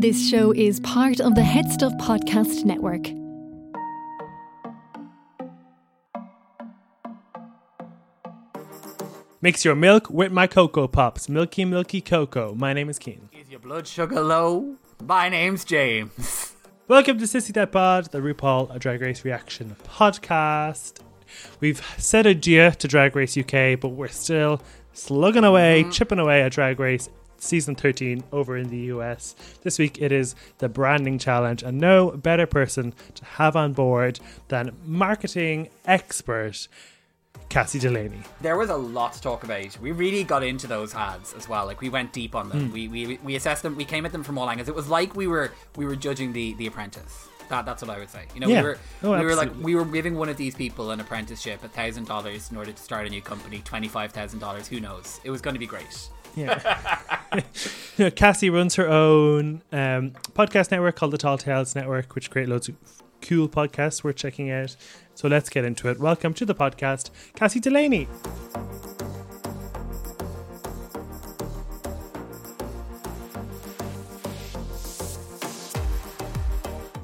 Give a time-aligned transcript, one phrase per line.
[0.00, 3.10] This show is part of the Head Stuff Podcast Network.
[9.42, 11.28] Mix your milk with my Cocoa Pops.
[11.28, 12.54] Milky, milky cocoa.
[12.54, 13.28] My name is Cian.
[13.38, 14.76] Is your blood sugar low?
[15.04, 16.54] My name's James.
[16.88, 21.00] Welcome to Sissy That Pod, the RuPaul A Drag Race Reaction podcast.
[21.60, 24.62] We've said adieu to Drag Race UK, but we're still
[24.94, 25.90] slugging away, mm-hmm.
[25.90, 29.34] chipping away at Drag Race season 13 over in the US.
[29.62, 34.20] This week it is the branding challenge, and no better person to have on board
[34.48, 36.68] than marketing expert
[37.48, 38.20] Cassie Delaney.
[38.40, 39.76] There was a lot to talk about.
[39.80, 41.66] We really got into those ads as well.
[41.66, 42.68] Like we went deep on them.
[42.68, 42.72] Hmm.
[42.72, 43.74] We, we we assessed them.
[43.76, 44.68] We came at them from all angles.
[44.68, 47.26] It was like we were we were judging the the apprentice.
[47.48, 48.26] That, that's what I would say.
[48.32, 48.62] You know, Yeah.
[48.62, 51.64] we were Oh, we were like we were giving one of these people an apprenticeship,
[51.64, 54.68] a thousand dollars in order to start a new company, twenty five thousand dollars.
[54.68, 55.20] Who knows?
[55.24, 56.08] It was going to be great.
[56.36, 56.98] Yeah.
[57.96, 62.30] You know, Cassie runs her own um, podcast network called the Tall Tales Network, which
[62.30, 62.76] create loads of
[63.20, 64.74] cool podcasts we're checking out.
[65.14, 66.00] So let's get into it.
[66.00, 68.08] Welcome to the podcast, Cassie Delaney.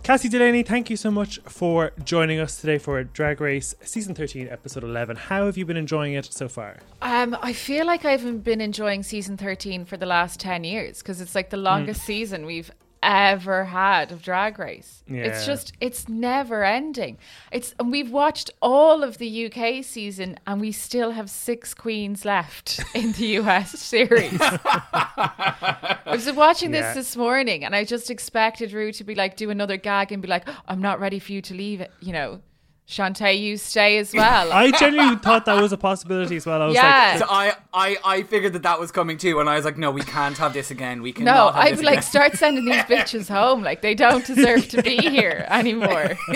[0.06, 4.46] Cassie Delaney, thank you so much for joining us today for Drag Race Season 13,
[4.48, 5.16] Episode 11.
[5.16, 6.76] How have you been enjoying it so far?
[7.02, 10.98] Um, I feel like I haven't been enjoying season 13 for the last 10 years
[10.98, 12.70] because it's like the longest season we've
[13.06, 15.04] ever had of Drag Race.
[15.06, 15.22] Yeah.
[15.26, 17.16] It's just, it's never ending.
[17.52, 22.24] It's, and we've watched all of the UK season and we still have six queens
[22.24, 24.36] left in the US series.
[24.40, 26.94] I was watching this Yeah.
[26.94, 30.28] this morning and I just expected Rue to be like, do another gag and be
[30.28, 32.40] like, oh, I'm not ready for you to leave it, you know.
[32.88, 34.52] Shantae, you stay as well.
[34.52, 36.62] I genuinely thought that was a possibility as well.
[36.62, 37.08] I was Yeah.
[37.14, 39.76] like, So I, I I figured that that was coming too, and I was like,
[39.76, 41.02] no, we can't have this again.
[41.02, 41.54] We No, cannot.
[41.56, 42.02] have I'd this like, again.
[42.04, 43.62] start sending these bitches home.
[43.64, 46.16] Like they don't deserve to be here anymore.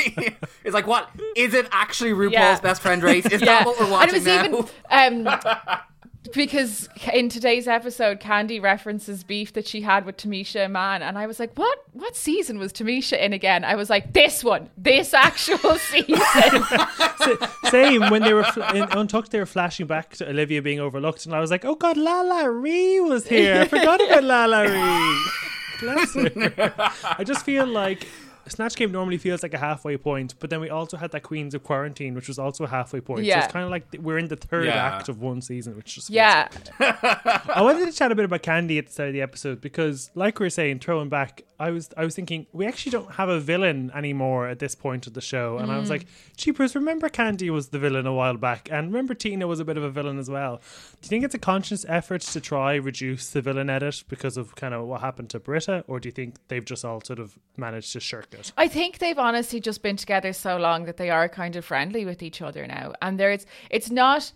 [0.65, 2.61] it's like, what is it actually RuPaul's Yeah.
[2.61, 3.27] best friend race?
[3.27, 5.07] Is yeah, that what we're watching and it was now?
[5.07, 5.39] even um,
[6.33, 11.27] because in today's episode, Kandy references beef that she had with Tamisha Iman, and I
[11.27, 11.79] was like, what?
[11.93, 13.65] What season was Tamisha in again?
[13.65, 16.21] I was like, this one, this actual season.
[17.71, 21.27] Same when they were fl- in Untucked, they were flashing back to Olivia being overlooked,
[21.27, 23.61] and I was like, "Oh God, LaLa Ri was here.
[23.63, 25.21] I forgot about LaLa Ri.
[25.81, 28.07] Bless her." I just feel like
[28.51, 31.55] Snatch Game normally feels like a halfway point, but then we also had that Queens
[31.55, 33.21] of Quarantine, which was also a halfway point.
[33.21, 33.45] So Yeah.
[33.45, 34.85] it's kind of like th- we're in the third Yeah.
[34.85, 36.49] act of one season, which just yeah,
[36.81, 40.11] I wanted to chat a bit about Kandy at the start of the episode because,
[40.15, 43.29] like we were saying, throwing back, I was I was thinking we actually don't have
[43.29, 45.93] a villain anymore at this point of the show, and I was mm.
[45.93, 46.07] like,
[46.37, 49.77] "Cheapers, remember Kandy was the villain a while back, and remember Tina was a bit
[49.77, 50.63] of a villain as well."
[51.01, 54.55] Do you think it's a conscious effort to try reduce the villain edit because of
[54.55, 57.39] kind of what happened to Brita, or do you think they've just all sort of
[57.57, 58.53] managed to shirk it?
[58.59, 62.05] I think they've honestly just been together so long that they are kind of friendly
[62.05, 62.93] with each other now.
[63.01, 64.33] And there's it's not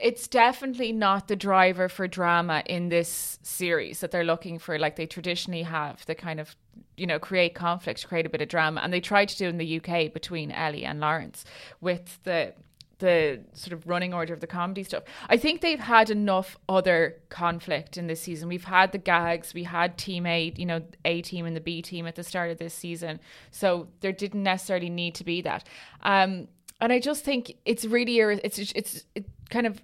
[0.00, 4.96] it's definitely not the driver for drama in this series that they're looking for like
[4.96, 6.56] they traditionally have the kind of
[6.96, 9.58] you know create conflict create a bit of drama and they tried to do in
[9.58, 11.44] the UK between Ellie and Lawrence
[11.80, 12.54] with the
[13.00, 15.02] the sort of running order of the comedy stuff.
[15.28, 18.48] I think they've had enough other conflict in this season.
[18.48, 21.82] We've had the gags, we had team A, you know, A team and the B
[21.82, 23.20] team at the start of this season.
[23.50, 25.66] So there didn't necessarily need to be that.
[26.02, 26.48] Um,
[26.80, 29.82] and I just think it's really it's it's it kind of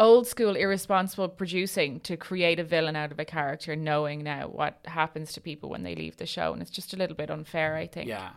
[0.00, 4.80] old school irresponsible producing to create a villain out of a character knowing now what
[4.86, 7.76] happens to people when they leave the show and it's just a little bit unfair
[7.76, 8.08] I think.
[8.08, 8.30] Yeah.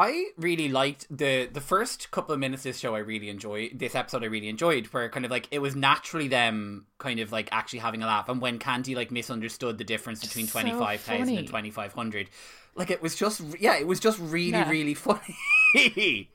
[0.00, 2.94] I really liked the the first couple of minutes of this show.
[2.94, 4.22] I really enjoyed this episode.
[4.22, 7.80] I really enjoyed where kind of like it was naturally them kind of like actually
[7.80, 11.36] having a laugh, and when Kandy like misunderstood the difference between So twenty five thousand
[11.36, 12.30] and twenty five hundred,
[12.74, 14.70] like it was just yeah, it was just really Yeah.
[14.70, 15.36] really funny.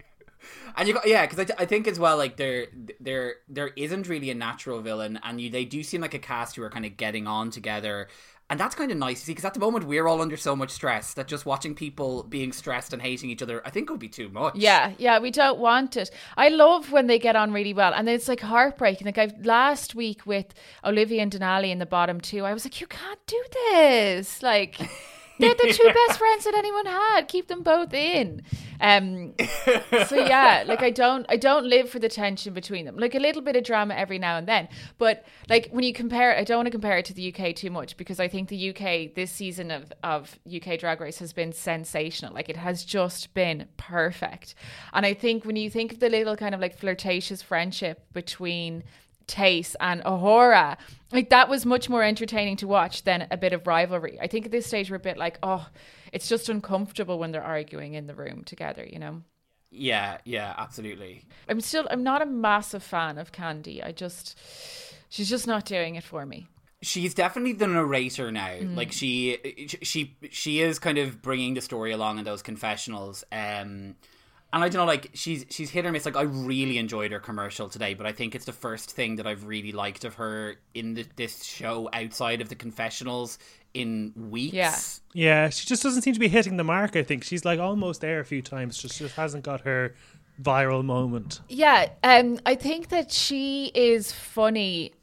[0.78, 2.68] And you got yeah, because I, I think as well like there
[3.00, 6.56] there there isn't really a natural villain, and you they do seem like a cast
[6.56, 8.10] who are kind of getting on together,
[8.50, 9.32] and that's kind of nice to see.
[9.32, 12.52] Because at the moment we're all under so much stress that just watching people being
[12.52, 14.56] stressed and hating each other, I think would be too much.
[14.56, 16.12] Yeah, yeah, we don't want it.
[16.38, 19.06] I love when they get on really well, and it's like heartbreaking.
[19.06, 20.54] Like I last week with
[20.84, 24.44] Olivia and Denali in the bottom two, I was like, you can't do this.
[24.44, 24.80] Like
[25.40, 27.28] they're the two best friends that anyone had.
[27.28, 28.44] Keep them both in.
[28.80, 29.34] Um,
[30.08, 32.98] so yeah, like I don't, I don't live for the tension between them.
[32.98, 34.68] Like a little bit of drama every now and then,
[34.98, 37.56] but like when you compare, it, I don't want to compare it to the UK
[37.56, 41.34] too much because I think the UK this season of of UK Drag Race has
[41.34, 42.34] been sensational.
[42.34, 44.56] Like it has just been perfect,
[44.94, 48.84] and I think when you think of the little kind of like flirtatious friendship between
[49.28, 50.78] Tayce and A'Whora.
[51.12, 54.18] Like that was much more entertaining to watch than a bit of rivalry.
[54.22, 55.68] I think at this stage we're a bit like, oh,
[56.12, 59.22] it's just uncomfortable when they're arguing in the room together, you know.
[59.72, 61.26] Yeah, yeah, absolutely.
[61.50, 63.86] I'm still I'm not a massive fan of Kandy.
[63.86, 64.40] I just
[65.10, 66.48] she's just not doing it for me.
[66.82, 68.58] She's definitely the narrator now.
[68.62, 73.24] Like she she she is kind of bringing the story along in those confessionals.
[73.32, 73.96] Um
[74.56, 76.06] and I don't know, like she's she's hit or miss.
[76.06, 79.28] Like I really enjoyed her commercial today, but I think it's the first thing that
[79.28, 83.38] I've really liked of her in the, this show outside of the confessionals
[83.74, 84.54] in weeks.
[84.54, 84.78] Yeah.
[85.14, 86.96] Yeah, she just doesn't seem to be hitting the mark.
[86.96, 89.94] I think she's like almost there a few times, just just hasn't got her
[90.42, 91.42] viral moment.
[91.50, 94.94] Yeah, um, I think that she is funny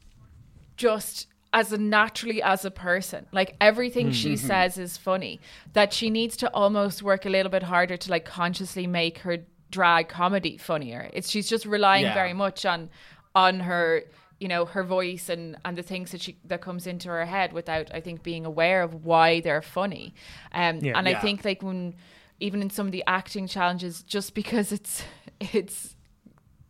[0.78, 3.26] just as a naturally as a person.
[3.32, 5.40] Like everything she says is funny.
[5.74, 9.38] That she needs to almost work a little bit harder to like consciously make her
[9.70, 11.10] drag comedy funnier.
[11.12, 12.14] It's she's just relying Yeah.
[12.14, 12.90] very much on
[13.34, 14.02] on her
[14.40, 17.52] you know her voice and and the things that she that comes into her head
[17.52, 20.14] without I think being aware of why they're funny.
[20.52, 20.98] Um Yeah.
[20.98, 21.94] and I think like when
[22.40, 25.04] even in some of the acting challenges just because it's
[25.40, 25.96] it's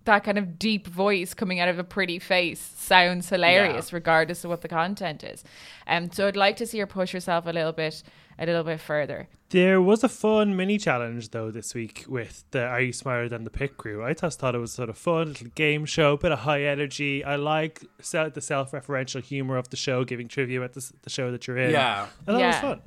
[0.04, 4.50] that kind of deep voice coming out of a pretty face sounds hilarious regardless of
[4.50, 5.44] what the content is.
[5.86, 8.02] Um so I'd like to see her push herself a little bit
[8.38, 9.28] a little bit further.
[9.50, 13.44] There was a fun mini challenge though this week with the Are You Smarter Than
[13.44, 14.02] the Pit Crew.
[14.02, 17.22] I just thought it was sort of fun little game show, bit of high energy.
[17.22, 21.46] I like the self-referential humor of the show, giving trivia about the, the show that
[21.46, 21.72] you're in.
[21.72, 22.06] Yeah.
[22.26, 22.80] I thought it was fun.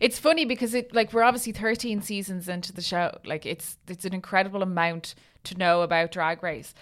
[0.00, 3.16] It's funny because it like we're obviously 13 seasons into the show.
[3.24, 5.14] Like it's it's an incredible amount
[5.44, 6.74] to know about Drag Race.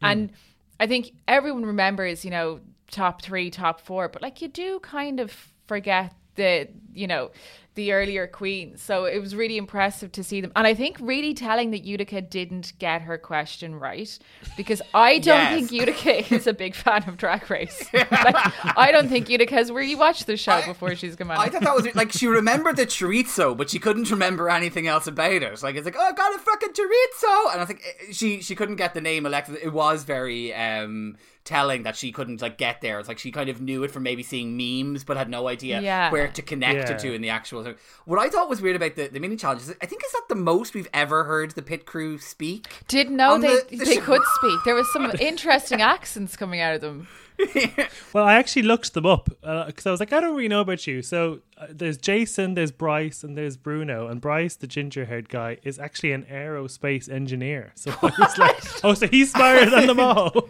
[0.00, 0.06] Hmm.
[0.06, 0.32] And
[0.78, 2.60] I think everyone remembers, you know,
[2.90, 7.30] top 3, top 4, but like you do kind of forget the, you know,
[7.76, 8.76] the earlier queen.
[8.76, 10.50] So it was really impressive to see them.
[10.56, 14.18] And I think really telling that Utica didn't get her question right
[14.56, 15.54] because I don't Yes.
[15.54, 17.88] think Utica is a big fan of Drag Race.
[17.92, 21.38] like, I don't think Utica has really watched the show before she's come out.
[21.38, 25.06] I thought that was like she remembered the chorizo, but she couldn't remember anything else
[25.06, 25.62] about it.
[25.62, 28.54] Like it's like, oh, I got a fucking chorizo, and I think eh, she she
[28.54, 29.58] couldn't get the name Alexis.
[29.62, 32.98] It was very um telling that she couldn't like get there.
[32.98, 35.80] It's like she kind of knew it from maybe seeing memes, but had no idea
[35.80, 36.10] Yeah.
[36.10, 36.94] where to connect Yeah.
[36.96, 37.62] it to in the actual.
[38.04, 40.34] What I thought was weird about the, the mini challenges, I think is that the
[40.34, 42.68] most we've ever heard the pit crew speak.
[42.88, 44.00] Didn't know they the- the they show.
[44.02, 44.58] could speak.
[44.64, 47.08] There was some interesting accents coming out of them.
[48.12, 50.86] Well, I actually looked them up because I was like, I don't really know about
[50.86, 51.02] you.
[51.02, 54.08] So uh, there's Jason, there's Bryce, and there's Bruno.
[54.08, 57.72] And Bryce, the ginger haired guy, is actually an aerospace engineer.
[57.74, 60.48] So I was like, oh, so he's smarter than them all.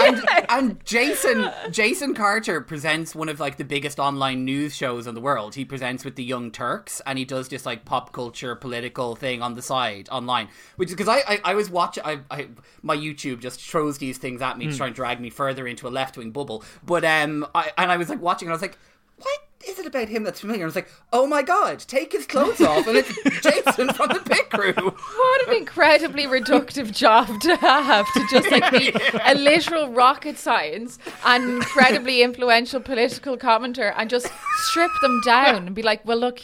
[0.00, 5.14] and and Jason Jason Carter presents one of like the biggest online news shows in
[5.14, 5.54] the world.
[5.54, 9.42] He presents with the Young Turks, and he does this like pop culture political thing
[9.42, 10.48] on the side online.
[10.76, 12.48] Which is because I, I I was watching I, I
[12.82, 15.86] my YouTube just throws these things at me to try and drag me further into
[15.86, 16.64] a left wing bubble.
[16.84, 18.78] But um I and I was like watching, and I was like,
[19.18, 20.62] what is it about him that's familiar?
[20.62, 23.08] And I was like, oh my god, take his clothes off, and it's
[23.42, 24.72] Jason from the pit crew.
[24.74, 28.92] What an incredibly reductive job to have to just like be
[29.24, 34.30] a literal rocket science and incredibly influential political commentator and just
[34.68, 36.40] strip them down and be like, well, look,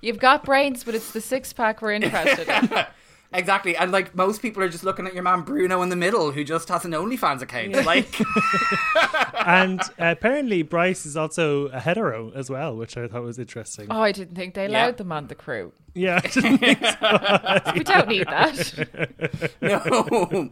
[0.00, 2.70] you've got brains, but it's the six pack we're interested in.
[3.34, 6.32] Exactly, and like most people are just looking at your man Bruno in the middle,
[6.32, 7.84] who just has an OnlyFans account.
[7.86, 8.20] Like,
[9.46, 13.86] and uh, apparently, Bryce is also a hetero as well, which I thought was interesting.
[13.90, 14.84] Oh, I didn't think they Yeah.
[14.86, 15.72] allowed them on the crew.
[15.94, 17.72] Yeah, I didn't think so.
[17.74, 19.48] We don't need that.
[19.60, 20.50] no,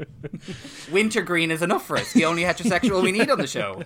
[0.92, 2.12] wintergreen is enough for us.
[2.12, 3.82] The only heterosexual we need on the show.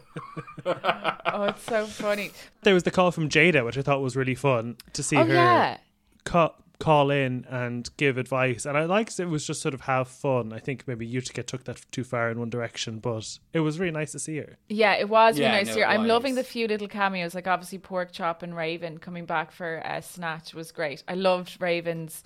[0.66, 2.30] Oh, it's so funny.
[2.62, 5.24] there was the call from Jaida, which I thought was really fun to see Oh,
[5.24, 5.76] her yeah.
[6.24, 8.66] ca- call in and give advice.
[8.66, 10.52] And I liked it was just sort of have fun.
[10.52, 13.93] I think maybe Utica took that too far in one direction, but it was really
[13.93, 14.59] nice to see her.
[14.69, 15.87] Yeah, it was really Yeah, nice no, to hear.
[15.87, 16.09] it I'm was.
[16.09, 20.52] loving the few little cameos, like obviously Porkchop and Raven coming back for uh, Snatch
[20.54, 21.02] was great.
[21.09, 22.23] I loved Raven's.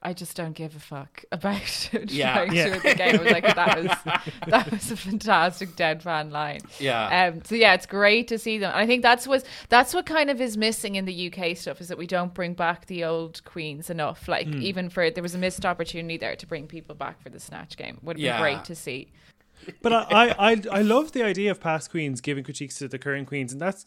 [0.00, 2.12] I just don't give a fuck about it.
[2.12, 2.38] Yeah.
[2.40, 2.68] Like, Yeah.
[2.78, 3.16] through the game.
[3.16, 6.60] I was like, that was that was a fantastic deadpan line.
[6.78, 7.30] Yeah.
[7.34, 7.42] Um.
[7.44, 8.70] So yeah, it's great to see them.
[8.70, 11.80] And I think that's what that's what kind of is missing in the UK stuff
[11.80, 14.28] is that we don't bring back the old queens enough.
[14.28, 14.62] Like Hmm.
[14.62, 17.76] even for there was a missed opportunity there to bring people back for the Snatch
[17.76, 17.98] game.
[18.02, 18.36] Would have Yeah.
[18.36, 19.08] been great to see.
[19.82, 22.98] But I, I, I, I love the idea of past queens giving critiques to the
[23.00, 23.84] current queens, and that's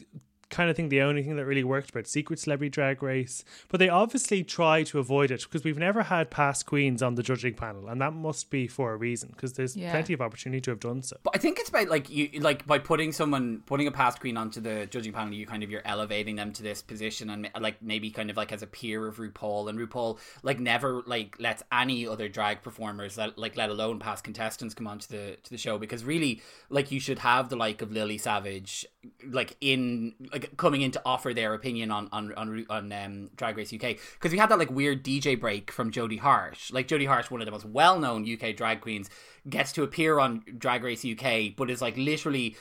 [0.52, 3.44] kind of think the only thing that really worked about Secret Celebrity Drag Race.
[3.70, 7.24] But they obviously try to avoid it because we've never had past queens on the
[7.24, 9.92] judging panel, and that must be for a reason because there's Yeah.
[9.92, 11.18] plenty of opportunity to have done so.
[11.24, 14.38] But I think it's about like you like by putting someone putting a past queen
[14.38, 17.82] onto the judging panel, you kind of you're elevating them to this position and like
[17.82, 21.64] maybe kind of like as a peer of RuPaul and RuPaul like never like lets
[21.72, 25.58] any other drag performers that like let alone past contestants come onto the to the
[25.58, 28.86] show because really like you should have the like of Lily Savage
[29.26, 33.58] like in like coming in to offer their opinion on on on, on um, Drag
[33.58, 36.72] Race UK because we had that like weird DJ break from Jodie Harsh.
[36.72, 39.10] Like Jodie Harsh one of the most well known UK drag queens
[39.50, 42.56] gets to appear on Drag Race UK but is like literally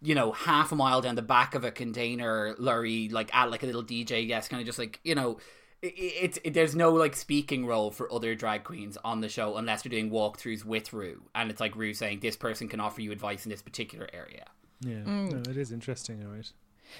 [0.00, 3.62] you know half a mile down the back of a container lorry like at like
[3.62, 5.38] a little DJ yes kind of just like you know
[5.82, 9.82] it's it, there's no like speaking role for other drag queens on the show unless
[9.82, 11.22] they're doing walkthroughs with Rue.
[11.34, 14.46] And it's like Rue saying this person can offer you advice in this particular area.
[14.80, 16.50] Yeah, no, it is interesting, all right.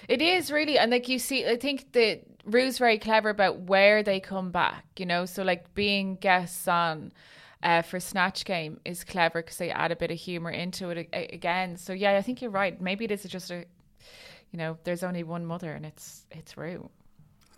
[0.08, 4.02] It is really, and like you see, I think that Rue's very clever about where
[4.02, 4.84] they come back.
[4.98, 7.12] You know, so like being guests on.
[7.64, 11.08] Uh, for Snatch Game is clever because they add a bit of humor into it
[11.12, 11.76] a- again.
[11.76, 12.80] So yeah, I think you're right.
[12.80, 13.58] Maybe it is just a,
[14.50, 16.90] you know, there's only one mother and it's it's Rue.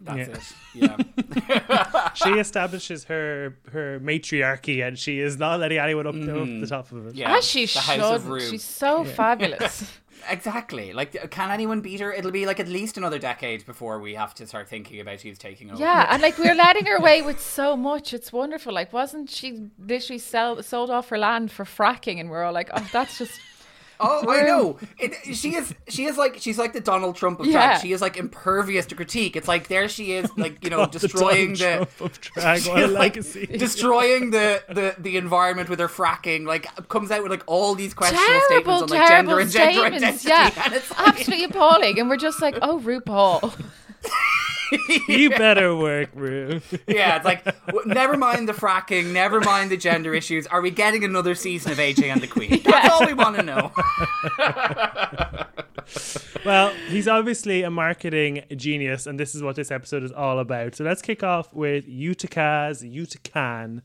[0.02, 0.96] that's Yeah.
[0.98, 1.06] it
[1.54, 6.20] yeah She establishes her her matriarchy, and she is not letting anyone up, up
[6.60, 7.14] the top of it.
[7.14, 8.30] yeah As she the House of should.
[8.30, 8.40] Rue.
[8.50, 9.90] She's so fabulous.
[10.28, 14.00] exactly like uh, can anyone beat her it'll be like at least another decade before
[14.00, 16.96] we have to start thinking about who's taking over Yeah, and like we're letting her
[17.02, 18.12] away with so much.
[18.14, 18.72] It's wonderful.
[18.72, 22.20] Like, wasn't she literally sell, sold off her land for fracking?
[22.20, 23.40] And we're all like, oh, that's just.
[24.00, 24.78] Oh, I know.
[24.98, 25.74] It, she is.
[25.88, 26.36] She is like.
[26.38, 27.52] She's like the Donald Trump of Yeah.
[27.52, 27.80] drag.
[27.82, 29.36] She is like impervious to critique.
[29.36, 32.62] It's like there she is, like you know, oh, God, destroying the, Trump of drag.
[32.66, 33.46] What a like, legacy.
[33.46, 36.46] destroying the, the the environment with her fracking.
[36.46, 39.80] Like comes out with like all these questionable Terrible, statements on like gender and gender
[39.84, 40.28] identity.
[40.28, 41.98] Yeah, and it's like, absolutely appalling.
[42.00, 43.54] And we're just like, oh, RuPaul.
[45.08, 46.60] you better work, Rue.
[46.86, 50.46] yeah, it's like w- never mind the fracking, never mind the gender issues.
[50.46, 52.60] Are we getting another season of AJ and the Queen?
[52.64, 53.72] That's all we want to know.
[56.44, 60.74] Well, he's obviously a marketing genius, and this is what this episode is all about.
[60.74, 63.80] So let's kick off with Utica's Utican.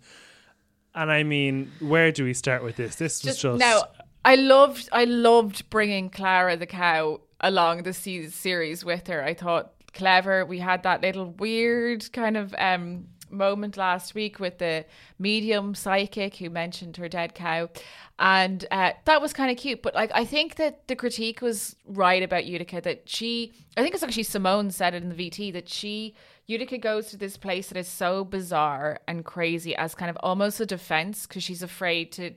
[0.94, 2.96] And I mean, where do we start with this?
[2.96, 3.60] This was Just, just.
[3.60, 3.84] now,
[4.26, 9.24] I loved, I loved bringing Clara the cow along the series with her.
[9.24, 10.46] I thought clever.
[10.46, 14.86] We had that little weird kind of um, moment last week with the
[15.18, 17.70] medium psychic who mentioned her dead cow.
[18.18, 19.82] And uh, that was kind of cute.
[19.82, 23.94] But like, I think that the critique was right about Utica that she, I think
[23.94, 26.16] it's actually Symone said it in the VT that she,
[26.48, 30.60] Utica goes to this place that is so bizarre and crazy as kind of almost
[30.60, 32.32] a defense because she's afraid to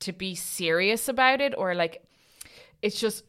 [0.00, 2.02] to be serious about it or like
[2.80, 3.22] it's just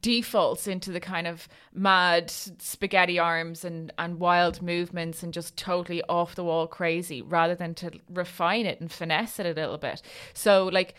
[0.00, 6.02] defaults into the kind of mad spaghetti arms and and wild movements and just totally
[6.08, 10.00] off the wall crazy rather than to refine it and finesse it a little bit
[10.34, 10.94] so like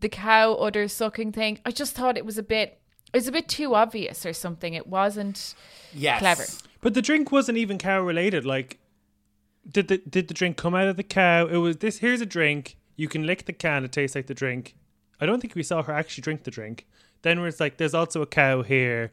[0.00, 2.80] the cow udder sucking thing i just thought it was a bit
[3.12, 5.54] it was a bit too obvious or something it wasn't
[5.94, 6.44] Yes, Clever.
[6.80, 8.44] But the drink wasn't even cow related.
[8.44, 8.78] Like,
[9.70, 11.46] did the did the drink come out of the cow?
[11.46, 11.98] It was this.
[11.98, 12.76] Here's a drink.
[12.96, 13.84] You can lick the can.
[13.84, 14.76] It tastes like the drink.
[15.20, 16.86] I don't think we saw her actually drink the drink.
[17.22, 19.12] Then it's like, there's also a cow here,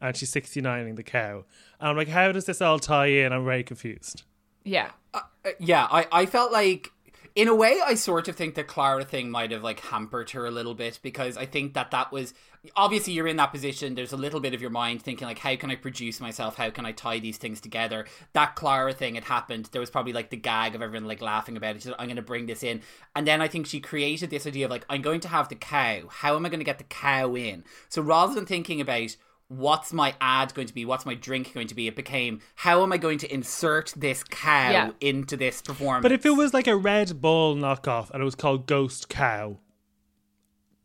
[0.00, 1.44] and she's 69ing the cow.
[1.80, 3.32] And I'm like, how does this all tie in?
[3.32, 4.22] I'm very confused.
[4.64, 5.20] yeah Uh,
[5.58, 6.90] yeah, I, I felt like
[7.34, 10.46] in a way I sort of think the Clara thing might have like hampered her
[10.46, 12.32] a little bit because I think that that was
[12.76, 15.54] obviously you're in that position there's a little bit of your mind thinking like how
[15.56, 16.56] can I produce myself?
[16.56, 18.06] How can I tie these things together?
[18.32, 19.68] That Clara thing had happened.
[19.72, 21.82] There was probably like the gag of everyone like laughing about it.
[21.82, 22.80] She said, I'm going to bring this in.
[23.14, 25.54] And then I think she created this idea of like I'm going to have the
[25.54, 26.08] cow.
[26.08, 27.64] How am I going to get the cow in?
[27.88, 29.16] So rather than thinking about
[29.48, 32.82] what's my ad going to be what's my drink going to be it became how
[32.82, 34.90] am i going to insert this cow Yeah.
[35.00, 36.02] into this performance?
[36.02, 39.58] But if it was like a Red Bull knockoff and it was called Ghost Cow,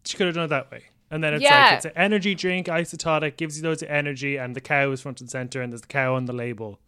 [0.03, 0.83] she could have done it that way.
[1.11, 1.65] And then it's Yeah.
[1.65, 5.01] like it's an energy drink, isotonic, gives you loads of energy, and the cow is
[5.01, 6.79] front and center, and there's the cow on the label.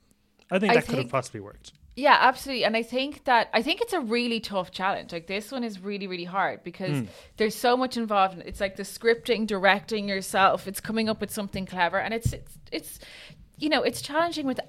[0.52, 1.72] I think I that could have possibly worked.
[1.96, 2.64] Yeah, absolutely.
[2.64, 5.12] And I think that I think it's a really tough challenge.
[5.12, 7.06] Like this one is really, really hard because hmm.
[7.38, 8.36] there's so much involved.
[8.36, 8.48] in it.
[8.48, 10.68] It's like the scripting, directing yourself.
[10.68, 13.00] It's coming up with something clever, and it's it's, it's
[13.58, 14.60] you know it's challenging with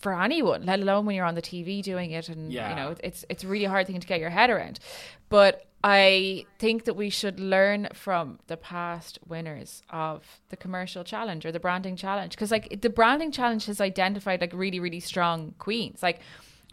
[0.00, 2.70] for anyone, let alone when you're on the TV doing it, and Yeah.
[2.70, 4.80] you know it's it's a really hard thing to get your head around.
[5.28, 11.46] But I think that we should learn from the past winners of the commercial challenge
[11.46, 15.54] or the branding challenge because like the branding challenge has identified like really really strong
[15.58, 16.02] queens.
[16.02, 16.20] Like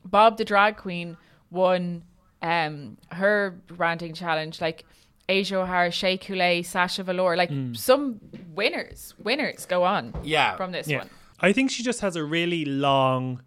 [0.03, 1.17] Bob the drag queen
[1.51, 2.03] won
[2.41, 4.85] um her branding challenge like
[5.29, 8.19] Asia O'Hara, Shea Coulee, Sasha Velour, like some
[8.53, 10.55] winners, winners go on Yeah.
[10.55, 10.99] from this Yeah.
[10.99, 11.09] one.
[11.39, 13.41] I think she just has a really long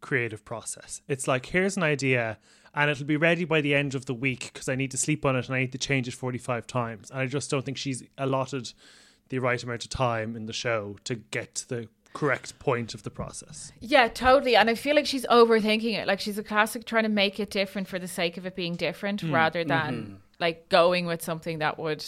[0.00, 1.02] creative process.
[1.08, 2.38] It's like, here's an idea,
[2.74, 5.24] and it'll be ready by the end of the week because I need to sleep
[5.24, 7.10] on it and I need to change it 45 times.
[7.10, 8.72] And I just don't think she's allotted
[9.28, 13.02] the right amount of time in the show to get to the correct point of
[13.02, 13.72] the process.
[13.80, 14.56] Yeah, totally.
[14.56, 16.06] And I feel like she's overthinking it.
[16.06, 18.76] Like she's a classic trying to make it different for the sake of it being
[18.76, 19.68] different mm, rather mm-hmm.
[19.68, 22.04] than like going with something that would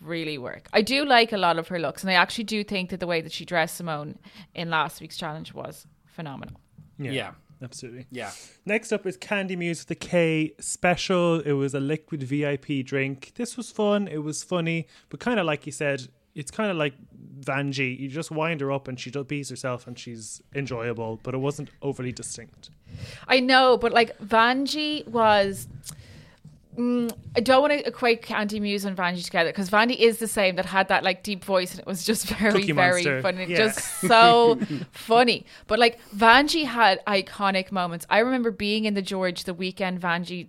[0.00, 0.68] really work.
[0.72, 3.06] I do like a lot of her looks and I actually do think that the
[3.06, 4.16] way that she dressed Symone
[4.54, 6.60] in last week's challenge was phenomenal.
[6.98, 7.10] Yeah.
[7.10, 7.30] yeah.
[7.62, 8.06] Absolutely.
[8.10, 8.30] Yeah.
[8.66, 11.40] Next up is Kandy Muse with the K special.
[11.40, 13.32] It was a liquid VIP drink.
[13.36, 14.06] This was fun.
[14.08, 16.94] It was funny, but kind of like you said, it's kind of like
[17.40, 17.98] Vanjie.
[17.98, 21.38] You just wind her up and she does beats herself and she's enjoyable, but it
[21.38, 22.70] wasn't overly distinct.
[23.28, 25.68] I know, but like Vanjie was.
[26.76, 30.26] Mm, I don't want to equate Kandy Muse and Vanjie together because Vanjie is the
[30.26, 33.22] same that had that like deep voice and it was just very, Cookie very Monster.
[33.22, 33.44] funny.
[33.46, 33.56] Yeah.
[33.56, 34.58] Just so
[34.90, 35.46] funny.
[35.66, 38.06] But like Vanjie had iconic moments.
[38.10, 40.48] I remember being in the George the weekend Vanjie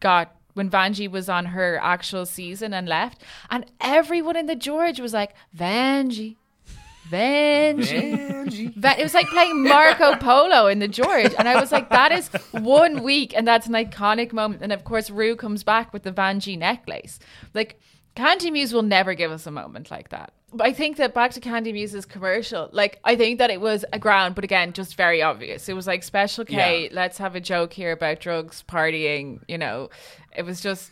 [0.00, 5.00] got when Vanjie was on her actual season and left, and everyone in the George
[5.00, 6.36] was like, Vanjie.
[7.10, 8.74] Vanjie.
[8.76, 12.12] That it was like playing Marco Polo in the George, and I was like, that
[12.12, 14.62] is one week, and that's an iconic moment.
[14.62, 17.18] And of course, Rue comes back with the Vanjie necklace.
[17.54, 17.80] Like
[18.16, 20.32] Kandy Muse will never give us a moment like that.
[20.52, 23.84] But I think that back to Kandy Muse's commercial, like I think that it was
[23.92, 25.68] a ground, but again, just very obvious.
[25.68, 26.88] It was like Special K, Yeah.
[26.92, 29.40] let's have a joke here about drugs, partying.
[29.46, 29.90] You know,
[30.36, 30.90] it was just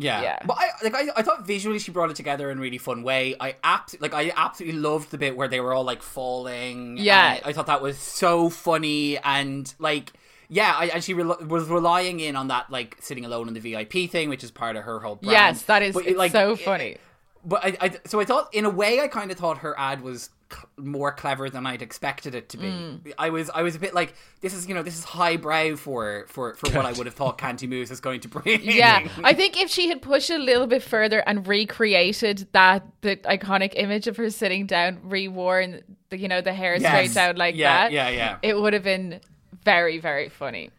[0.00, 0.22] Yeah.
[0.22, 0.38] Yeah.
[0.44, 3.02] But I like I, I thought visually she brought it together in a really fun
[3.02, 3.36] way.
[3.38, 6.96] I abs- like I absolutely loved the bit where they were all like falling.
[6.96, 7.40] Yeah.
[7.44, 10.12] I thought that was so funny and like
[10.48, 13.60] yeah, I, and she rel was relying in on that like sitting alone in the
[13.60, 15.32] VIP thing, which is part of her whole brand.
[15.32, 16.96] yes, that is But, it's like, so funny.
[17.44, 20.02] But I, I so I thought in a way I kind of thought her ad
[20.02, 22.66] was c- more clever than I'd expected it to be.
[22.66, 23.12] Mm.
[23.18, 26.26] I was I was a bit like this is you know this is highbrow for
[26.28, 28.60] for for what I would have thought Kandy Muse is going to bring.
[28.62, 32.86] Yeah, I think if she had pushed it a little bit further and recreated that
[33.02, 37.10] the iconic image of her sitting down, reworn the you know the hair Yes.
[37.10, 38.36] straight out like Yeah, that, yeah, yeah.
[38.42, 39.20] it would have been
[39.64, 40.70] very very funny.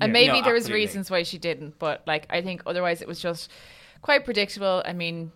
[0.00, 0.12] And Yeah.
[0.12, 0.86] maybe No, there was absolutely.
[0.86, 3.50] reasons why she didn't, but like I think otherwise it was just
[4.02, 4.82] quite predictable.
[4.84, 5.32] I mean,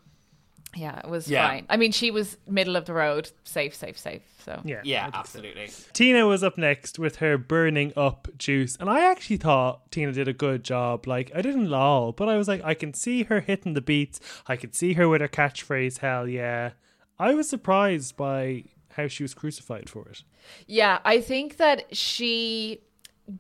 [0.77, 1.47] yeah, it was Yeah.
[1.49, 1.67] fine.
[1.69, 4.23] I mean, she was middle of the road, safe, safe, safe.
[4.45, 4.81] So Yeah.
[4.85, 5.69] yeah, absolutely.
[5.93, 10.29] Tina was up next with her burning up juice, and I actually thought Tina did
[10.29, 11.07] a good job.
[11.07, 14.21] Like I didn't lol, but I was like, I can see her hitting the beats.
[14.47, 16.71] I could see her with her catchphrase, "Hell yeah!"
[17.19, 20.23] I was surprised by how she was crucified for it.
[20.67, 22.81] Yeah, I think that she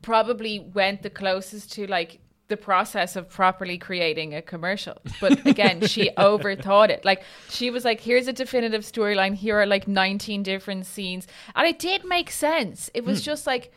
[0.02, 4.98] probably went the closest to like the process of properly creating a commercial.
[5.20, 7.02] But again, she overthought it.
[7.04, 9.34] Like she was like, here's a definitive storyline.
[9.34, 11.26] Here are like 19 different scenes.
[11.54, 12.90] And it did make sense.
[12.92, 13.72] It was just like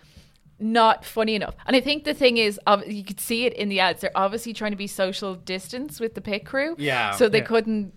[0.60, 1.56] not funny enough.
[1.66, 4.02] And I think the thing is, you could see it in the ads.
[4.02, 6.76] They're obviously trying to be social distance with the pit crew.
[6.78, 7.12] Yeah.
[7.12, 7.46] So they Yeah.
[7.46, 7.94] couldn't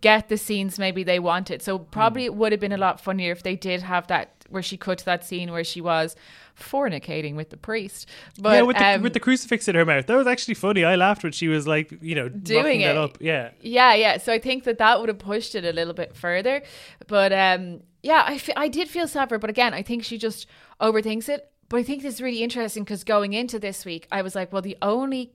[0.00, 1.62] get the scenes maybe they wanted.
[1.62, 2.26] So probably Hmm.
[2.26, 4.98] it would have been a lot funnier if they did have that where she cut
[4.98, 6.16] to that scene where she was
[6.58, 8.08] fornicating with the priest.
[8.38, 10.84] But yeah, with the um, with the crucifix in her mouth, that was actually funny.
[10.84, 12.96] I laughed when she was like, you know, Doing it.
[12.96, 13.18] up.
[13.20, 14.16] Yeah, yeah, yeah.
[14.18, 16.62] So I think that that would have pushed it a little bit further.
[17.06, 19.38] But um, yeah, I, I did feel sad for her.
[19.38, 20.46] But again, I think she just
[20.80, 21.50] overthinks it.
[21.68, 24.52] But I think this is really interesting because going into this week, I was like,
[24.52, 25.32] well, the only,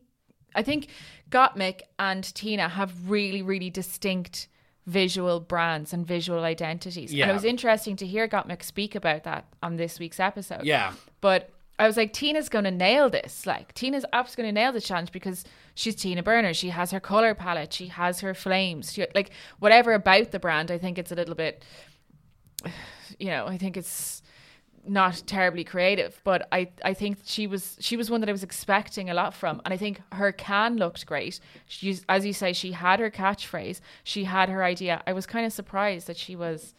[0.56, 0.88] I think
[1.30, 4.48] Gottmik and Tina have really, really distinct
[4.88, 7.12] visual brands and visual identities.
[7.12, 7.30] And Yeah.
[7.30, 10.64] it was interesting to hear Gottmik speak about that on this week's episode.
[10.64, 10.94] Yeah.
[11.22, 13.46] But I was like, Tina's going to nail this.
[13.46, 16.54] Like, Tina's absolutely going to nail this challenge because she's Tina Burner.
[16.54, 17.74] She has her color palette.
[17.74, 18.94] She has her flames.
[18.94, 21.64] She, like, whatever about the brand, I think it's a little bit,
[23.20, 24.21] you know, I think it's
[24.88, 26.20] not terribly creative.
[26.24, 29.34] But I, I think she was she was one that I was expecting a lot
[29.34, 29.62] from.
[29.66, 31.40] And I think her can looked great.
[31.68, 33.82] She's, as you say, she had her catchphrase.
[34.04, 35.02] She had her idea.
[35.06, 36.74] I was kind of surprised that she was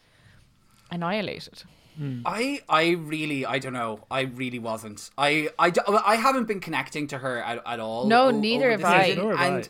[0.91, 1.63] annihilated.
[1.97, 2.21] Hmm.
[2.25, 3.99] I I really I don't know.
[4.09, 5.11] I really wasn't.
[5.17, 5.71] I I,
[6.05, 8.07] I haven't been connecting to her at, at all.
[8.07, 9.05] No, o- neither over have I.
[9.09, 9.23] season.
[9.23, 9.69] Nor have and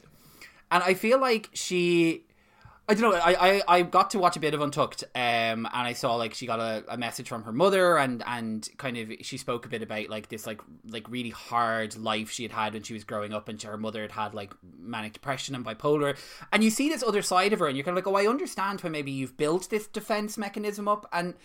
[0.72, 0.76] I.
[0.76, 2.24] and I feel like she.
[2.86, 3.18] I don't know.
[3.18, 6.34] I, I, I got to watch a bit of Untucked, um, and I saw like
[6.34, 9.70] she got a, a message from her mother, and and kind of she spoke a
[9.70, 13.06] bit about like this like like really hard life she had had when she was
[13.06, 16.18] growing up, and her mother had had like manic depression and bipolar,
[16.52, 18.30] and you see this other side of her, and you're kind of like, oh, I
[18.30, 21.36] understand why maybe you've built this defense mechanism up, and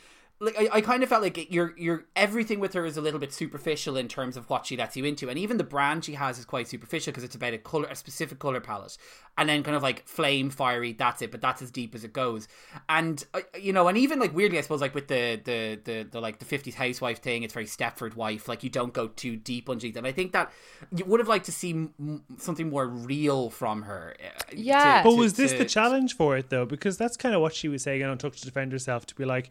[0.41, 3.19] like I, I kind of felt like you're you're everything with her is a little
[3.21, 6.15] bit superficial in terms of what she lets you into, and even the brand she
[6.15, 8.97] has is quite superficial because it's about a color, a specific color palette,
[9.37, 10.93] and then kind of like flame, fiery.
[10.93, 12.47] That's it, but that's as deep as it goes.
[12.89, 16.03] And uh, you know, and even like weirdly, I suppose like with the the the,
[16.05, 18.47] the like the fifties housewife thing, it's very Stepford wife.
[18.49, 20.53] Like you don't go too deep on things, and I think that
[20.95, 24.15] you would have liked to see m- something more real from her.
[24.25, 25.03] uh, Yeah.
[25.03, 26.65] But to- was this to- the challenge for it though?
[26.67, 29.25] Because that's kind of what she was saying on Talk to Defend Herself to be
[29.25, 29.51] like,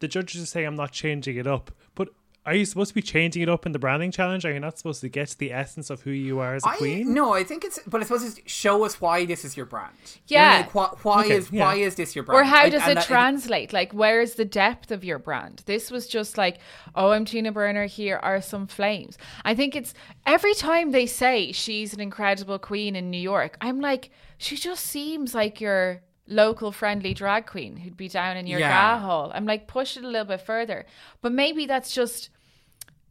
[0.00, 2.08] the judges are saying I'm not changing it up, but.
[2.44, 4.44] Are you supposed to be changing it up in the branding challenge?
[4.44, 6.68] Are you not supposed to get to the essence of who you are as a
[6.68, 7.12] I, queen?
[7.12, 7.80] No, I think it's.
[7.88, 9.96] But I suppose it's show us why this is your brand.
[10.28, 10.58] Yeah.
[10.58, 11.64] Like, why why Okay, is yeah.
[11.64, 12.40] why is this your brand?
[12.40, 13.72] Or how does and it that- translate?
[13.72, 15.64] Like, where's the depth of your brand?
[15.66, 16.58] This was just like,
[16.94, 17.86] oh, I'm Tina Burner.
[17.86, 19.18] Here are some flames.
[19.44, 19.92] I think it's
[20.24, 24.84] every time they say she's an incredible queen in New York, I'm like, she just
[24.84, 28.98] seems like your local friendly drag queen who'd be down in your Yeah.
[29.00, 29.30] hole.
[29.34, 30.84] I'm like, push it a little bit further.
[31.22, 32.30] But maybe that's just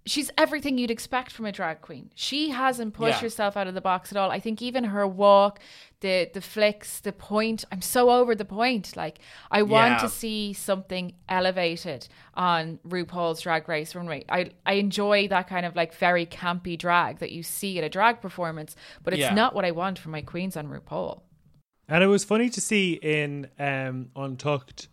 [0.07, 2.11] she's everything you'd expect from a drag queen.
[2.13, 3.21] She hasn't pushed Yeah.
[3.21, 4.29] herself out of the box at all.
[4.29, 5.59] I think even her walk,
[6.01, 7.65] the the flicks, the point.
[7.71, 8.95] I'm so over the point.
[8.95, 9.17] Like
[9.49, 9.97] I want Yeah.
[9.99, 14.25] to see something elevated on RuPaul's Drag Race runway.
[14.29, 17.89] I I enjoy that kind of like very campy drag that you see at a
[17.89, 19.33] drag performance, but it's Yeah.
[19.33, 21.21] not what I want from my queens on RuPaul.
[21.87, 24.87] And it was funny to see in um, Untucked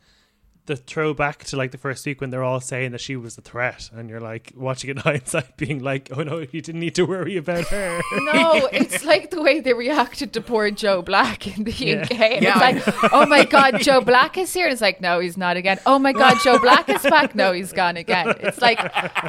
[0.66, 3.40] the throwback to like the first week when they're all saying that she was a
[3.40, 6.94] threat, and you're like watching it in hindsight, being like, "Oh no, you didn't need
[6.94, 8.00] to worry about her."
[8.33, 12.02] No, it's like the way they reacted to poor Joe Black in the Yeah.
[12.05, 12.12] UK.
[12.20, 14.66] And Yeah, it's like, oh my God, Joe Black is here.
[14.66, 15.81] And it's like, no, he's not again.
[15.85, 17.35] Oh my God, Joe Black is back.
[17.35, 18.33] No, he's gone again.
[18.38, 18.78] It's like,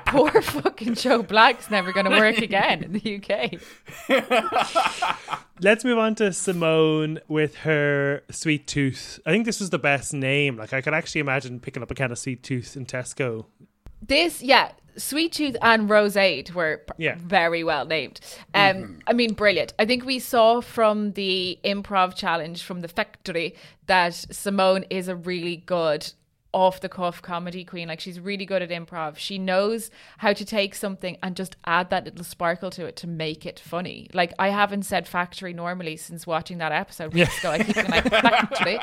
[0.06, 3.60] poor fucking Joe Black's never going to work again in the UK.
[5.60, 9.20] Let's move on to Symone with her sweet tooth.
[9.26, 10.58] I think this was the best name.
[10.58, 13.46] Like I could actually imagine picking up a can of sweet tooth in Tesco.
[14.02, 17.16] This, yeah, Sweet Tooth and Roseade were Yeah.
[17.18, 18.20] very well named.
[18.54, 19.74] Um, I mean, brilliant.
[19.80, 23.56] I think we saw from the improv challenge from the factory
[23.88, 26.12] that Symone is a really good
[26.54, 27.88] off the cuff comedy queen.
[27.88, 29.18] Like she's really good at improv.
[29.18, 29.90] She knows
[30.20, 33.60] how to take something and just add that little sparkle to it to make it
[33.60, 34.10] funny.
[34.14, 37.52] Like I haven't said factory normally since watching that episode weeks ago.
[37.52, 38.80] I keep being like factory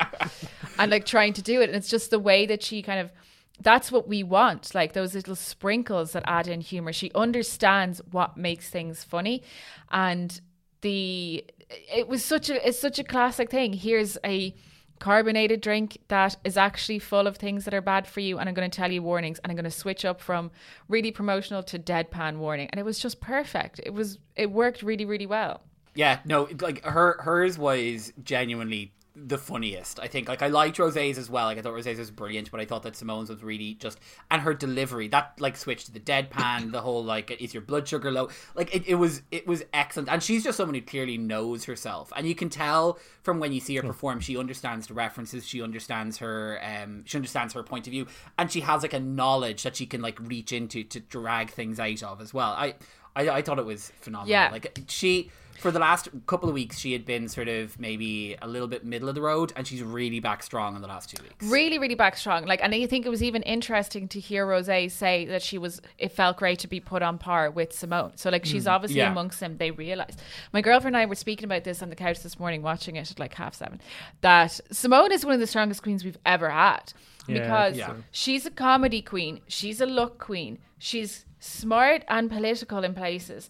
[0.77, 1.69] and like trying to do it.
[1.69, 3.11] And it's just the way that she kind of
[3.59, 8.35] that's what we want like those little sprinkles that add in humor she understands what
[8.35, 9.43] makes things funny
[9.91, 10.41] and
[10.81, 11.45] the
[11.93, 14.55] it was such a it's such a classic thing here's a
[15.01, 18.55] carbonated drink that is actually full of things that are bad for you and I'm
[18.55, 20.51] going to tell you warnings and I'm going to switch up from
[20.87, 22.69] really promotional to deadpan warning.
[22.71, 23.81] And it was just perfect.
[23.83, 25.63] It was it worked really really well.
[25.95, 28.93] Yeah, no, like her hers was genuinely
[29.27, 29.99] the funniest.
[29.99, 31.45] I think like I liked Rosé's as well.
[31.45, 34.41] Like I thought Rosé's was brilliant, but I thought that Symone's was really just and
[34.41, 38.11] her delivery that like switch to the deadpan, the whole like is your blood sugar
[38.11, 38.29] low?
[38.55, 40.09] Like it, it was it was excellent.
[40.09, 43.59] And she's just someone who clearly knows herself, and you can tell from when you
[43.59, 47.87] see her perform, she understands the references, she understands her um she understands her point
[47.87, 48.07] of view,
[48.37, 51.79] and she has like a knowledge that she can like reach into to drag things
[51.79, 52.51] out of as well.
[52.51, 52.75] I
[53.15, 54.31] I, I thought it was phenomenal.
[54.31, 54.49] Yeah.
[54.51, 58.47] Like she for the last couple of weeks she had been sort of maybe a
[58.47, 61.21] little bit middle of the road and she's really back strong in the last two
[61.23, 61.45] weeks.
[61.45, 62.45] Really really back strong.
[62.45, 65.81] Like and i think it was even interesting to hear Rosé say that she was
[65.97, 68.17] it felt great to be put on par with Symone.
[68.17, 69.11] So like she's mm, obviously Yeah.
[69.11, 69.57] amongst them.
[69.57, 70.21] They realized.
[70.53, 73.09] My girlfriend and i were speaking about this on the couch this morning watching it
[73.11, 73.79] at like half seven
[74.21, 76.93] that Symone is one of the strongest queens we've ever had.
[77.27, 77.95] Yeah, because so.
[78.11, 79.41] she's a comedy queen.
[79.47, 80.57] She's a look queen.
[80.79, 83.49] She's smart and political in places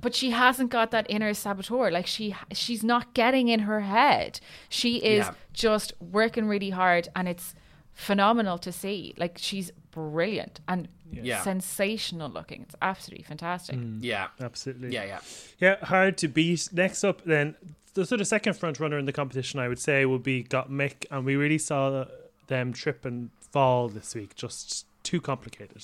[0.00, 4.40] but she hasn't got that inner saboteur like she she's not getting in her head
[4.68, 5.34] she is Yeah.
[5.52, 7.54] just working really hard and it's
[7.92, 11.40] phenomenal to see like she's brilliant and Yeah.
[11.42, 13.98] sensational looking it's absolutely fantastic mm.
[14.02, 14.92] yeah Absolutely.
[14.92, 15.20] yeah yeah
[15.58, 16.68] Yeah, hard to beat.
[16.72, 17.54] Next up, then
[17.94, 21.06] the sort of second front runner in the competition, I would say, would be Gottmik,
[21.10, 22.04] and we really saw
[22.48, 24.34] them trip and fall this week.
[24.34, 25.82] Just too complicated.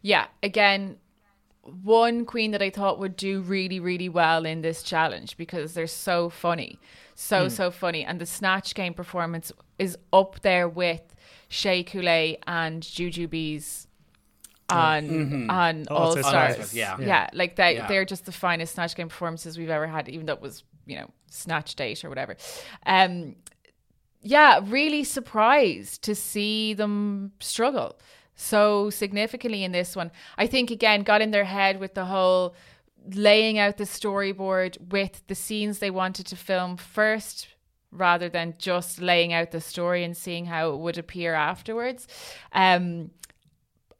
[0.00, 0.96] yeah again
[1.82, 5.86] one queen that i thought would do really really well in this challenge because they're
[5.86, 6.78] so funny
[7.14, 11.00] so so funny and the snatch game performance is up there with
[11.48, 13.86] Shea Coulee and Jujubee's
[14.68, 16.58] on on Oh, All so it's Stars.
[16.58, 16.74] nice.
[16.74, 16.98] Yeah.
[16.98, 17.86] yeah, like they Yeah.
[17.86, 20.96] they're just the finest snatch game performances we've ever had, even though it was you
[20.96, 22.36] know snatch date or whatever.
[22.86, 23.36] Um,
[24.22, 27.98] yeah, really surprised to see them struggle
[28.34, 30.10] so significantly in this one.
[30.36, 32.54] I think again got in their head with the whole
[33.12, 37.48] laying out the storyboard with the scenes they wanted to film first
[37.92, 42.08] rather than just laying out the story and seeing how it would appear afterwards.
[42.52, 43.10] Um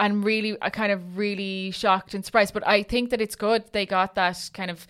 [0.01, 2.53] and really, I kind of really shocked and surprised.
[2.53, 4.87] But I think that it's good they got that kind of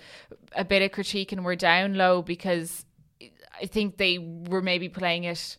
[0.56, 2.86] a bit of critique and were down low because
[3.60, 5.58] I think they were maybe playing it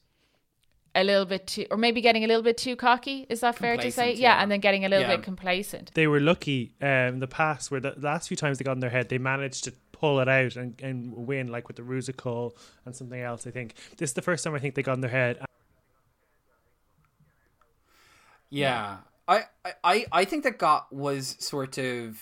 [0.96, 3.26] a little bit too, or maybe getting a little bit too cocky.
[3.30, 4.14] Is that fair to say?
[4.14, 4.42] Yeah, yeah.
[4.42, 5.18] and then getting a little Yeah.
[5.18, 5.92] bit complacent.
[5.94, 8.80] They were lucky um, in the past where the last few times they got in
[8.80, 12.54] their head, they managed to pull it out and, and win, like with the Rusical
[12.86, 13.46] and something else.
[13.46, 15.40] I think this is the first time I think they got in their head.
[18.50, 18.98] Yeah.
[19.28, 19.44] I,
[19.84, 22.22] I, I think that got was sort of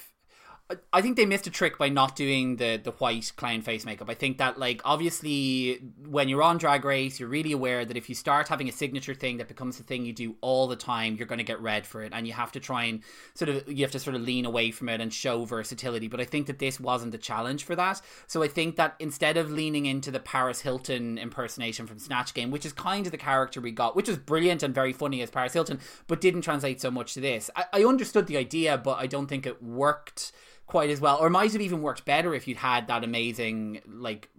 [0.92, 4.10] I- think they missed a trick by not doing the the white clown face makeup.
[4.10, 8.10] I think that like obviously when you're on Drag Race, you're really aware that if
[8.10, 11.16] you start having a signature thing that becomes the thing you do all the time,
[11.16, 13.02] you're going to get red for it, and you have to try and
[13.34, 16.08] sort of you have to sort of lean away from it and show versatility.
[16.08, 18.02] But I think that this wasn't the challenge for that.
[18.28, 22.52] So I think that instead of leaning into the Paris Hilton impersonation from Snatch Game,
[22.52, 25.30] which is kind of the character we got, which was brilliant and very funny as
[25.30, 27.50] Paris Hilton, but didn't translate so much to this.
[27.56, 30.32] I, I understood the idea, but I don't think it worked
[30.66, 34.30] quite as well or might have even worked better if you'd had that amazing like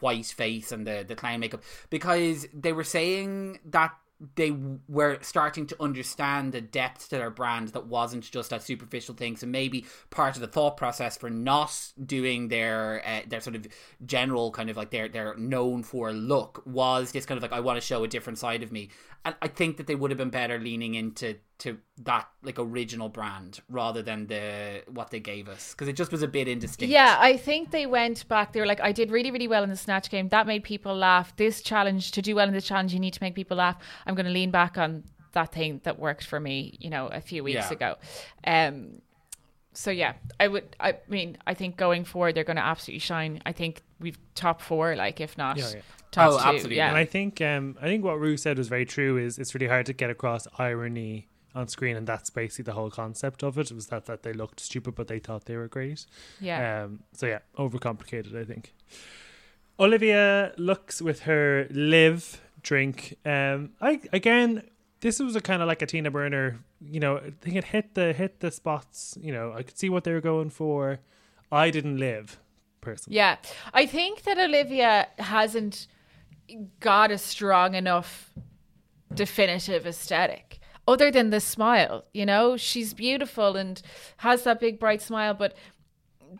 [0.00, 3.92] white face and the the clown makeup because they were saying that
[4.36, 4.54] they
[4.88, 9.36] were starting to understand the depth to their brand that wasn't just that superficial thing.
[9.36, 13.66] So maybe part of the thought process for not doing their uh, their sort of
[14.04, 17.60] general kind of like their their known for look was this kind of like I
[17.60, 18.90] want to show a different side of me.
[19.24, 23.08] And I think that they would have been better leaning into to that like original
[23.08, 26.90] brand rather than the what they gave us because it just was a bit indistinct.
[26.90, 28.52] Yeah, I think they went back.
[28.52, 30.28] They were like, I did really, really well in the snatch game.
[30.30, 31.36] That made people laugh.
[31.36, 33.76] This challenge, to do well in the challenge, you need to make people laugh.
[34.06, 37.20] I'm going to lean back on that thing that worked for me, you know, a
[37.20, 37.72] few weeks Yeah.
[37.72, 37.94] ago.
[38.44, 39.02] Um,
[39.74, 40.76] so yeah, I would.
[40.80, 43.40] I mean, I think going forward, they're going to absolutely shine.
[43.46, 45.80] I think we've top four, like if not Yeah, yeah.
[46.10, 46.44] top Oh, two.
[46.44, 46.76] absolutely.
[46.76, 49.16] Yeah, And I think um, I think what Rue said was very true.
[49.16, 52.90] Is it's really hard to get across irony on screen, and that's basically the whole
[52.90, 53.70] concept of it.
[53.72, 56.06] Was that that they looked stupid, but they thought they were great.
[56.40, 56.84] yeah.
[56.84, 58.34] Um, so yeah, overcomplicated.
[58.36, 58.74] I think.
[59.78, 63.16] Olivia looks with her live drink.
[63.24, 64.68] Um, I again,
[65.00, 66.58] this was a kind of like a Tina Burner.
[66.80, 69.16] You know, I think it hit the hit the spots.
[69.20, 71.00] You know, I could see what they were going for.
[71.50, 72.38] I didn't live
[72.80, 73.16] personally.
[73.16, 73.36] Yeah,
[73.74, 75.86] I think that Olivia hasn't
[76.80, 78.32] got a strong enough
[79.14, 80.51] definitive aesthetic
[80.86, 82.04] other than the smile.
[82.12, 83.80] You know, she's beautiful and
[84.18, 85.54] has that big bright smile, but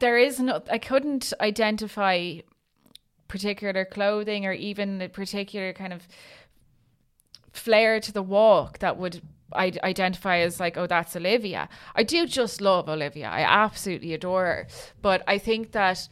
[0.00, 2.38] there is no, I couldn't identify
[3.28, 6.06] particular clothing or even a particular kind of
[7.52, 9.22] flair to the walk that would
[9.54, 11.68] I identify as like, oh, that's Olivia.
[11.94, 13.28] I do just love Olivia.
[13.28, 14.66] I absolutely adore her.
[15.00, 16.08] But I think that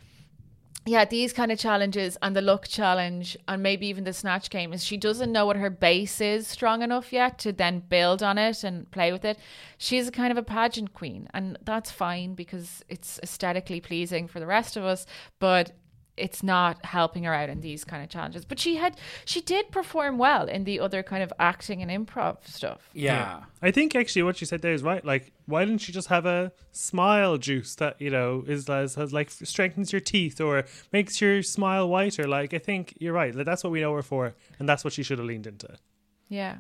[0.87, 4.73] yeah, these kind of challenges and the look challenge and maybe even the snatch game
[4.73, 8.39] is she doesn't know what her base is strong enough yet to then build on
[8.39, 9.39] it and play with it.
[9.77, 14.41] She's a kind of a pageant queen and that's fine because it's aesthetically pleasing for
[14.41, 15.05] the rest of us,
[15.39, 15.73] but
[16.21, 18.45] it's not helping her out in these kind of challenges.
[18.45, 22.47] But she had she did perform well in the other kind of acting and improv
[22.47, 22.91] stuff.
[22.93, 23.45] Yeah.
[23.63, 25.05] I think actually what she said there is right.
[25.05, 29.13] Like, why didn't she just have a smile juice that you know is has, has
[29.13, 32.27] like strengthens your teeth or makes your smile whiter?
[32.27, 33.35] Like, I think you're right.
[33.35, 35.77] Like, that's what we know her for, and that's what she should have leaned into.
[36.29, 36.59] Yeah.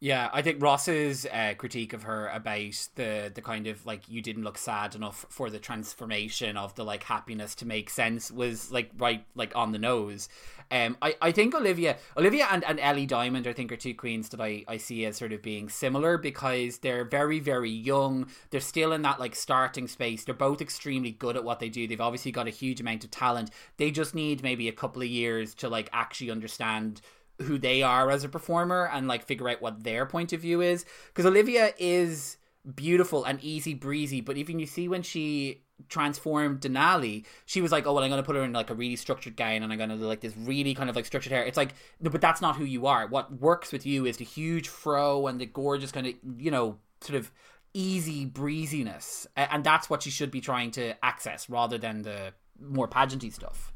[0.00, 4.20] Yeah, I think Ross's uh, critique of her about the the kind of like you
[4.20, 8.70] didn't look sad enough for the transformation of the like happiness to make sense was
[8.70, 10.28] like right like on the nose.
[10.70, 14.28] Um, I, I think Olivia Olivia and, and Ellie Diamond I think are two queens
[14.30, 18.26] that I, I see as sort of being similar because they're very very young.
[18.50, 20.24] They're still in that like starting space.
[20.24, 21.86] They're both extremely good at what they do.
[21.86, 23.50] They've obviously got a huge amount of talent.
[23.78, 27.00] They just need maybe a couple of years to like actually understand
[27.42, 30.60] who they are as a performer and like figure out what their point of view
[30.60, 30.84] is.
[31.08, 32.36] Because Olivia is
[32.74, 37.86] beautiful and easy breezy but even you see when she transformed Denali she was like
[37.86, 39.76] oh well I'm going to put her in like a really structured gown and I'm
[39.76, 41.44] going to do like this really kind of like structured hair.
[41.44, 43.06] It's like no but that's not who you are.
[43.06, 46.78] What works with you is the huge fro and the gorgeous kind of you know
[47.02, 47.30] sort of
[47.74, 49.26] easy breeziness.
[49.36, 53.73] And that's what you should be trying to access rather than the more pageanty stuff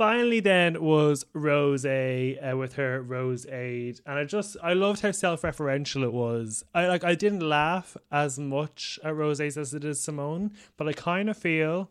[0.00, 5.10] Finally, then was Rosé uh, with her Rose Aid, and I just I loved how
[5.10, 6.64] self-referential it was.
[6.74, 10.94] I like I didn't laugh as much at Rosé as it is Symone, but I
[10.94, 11.90] kind of feel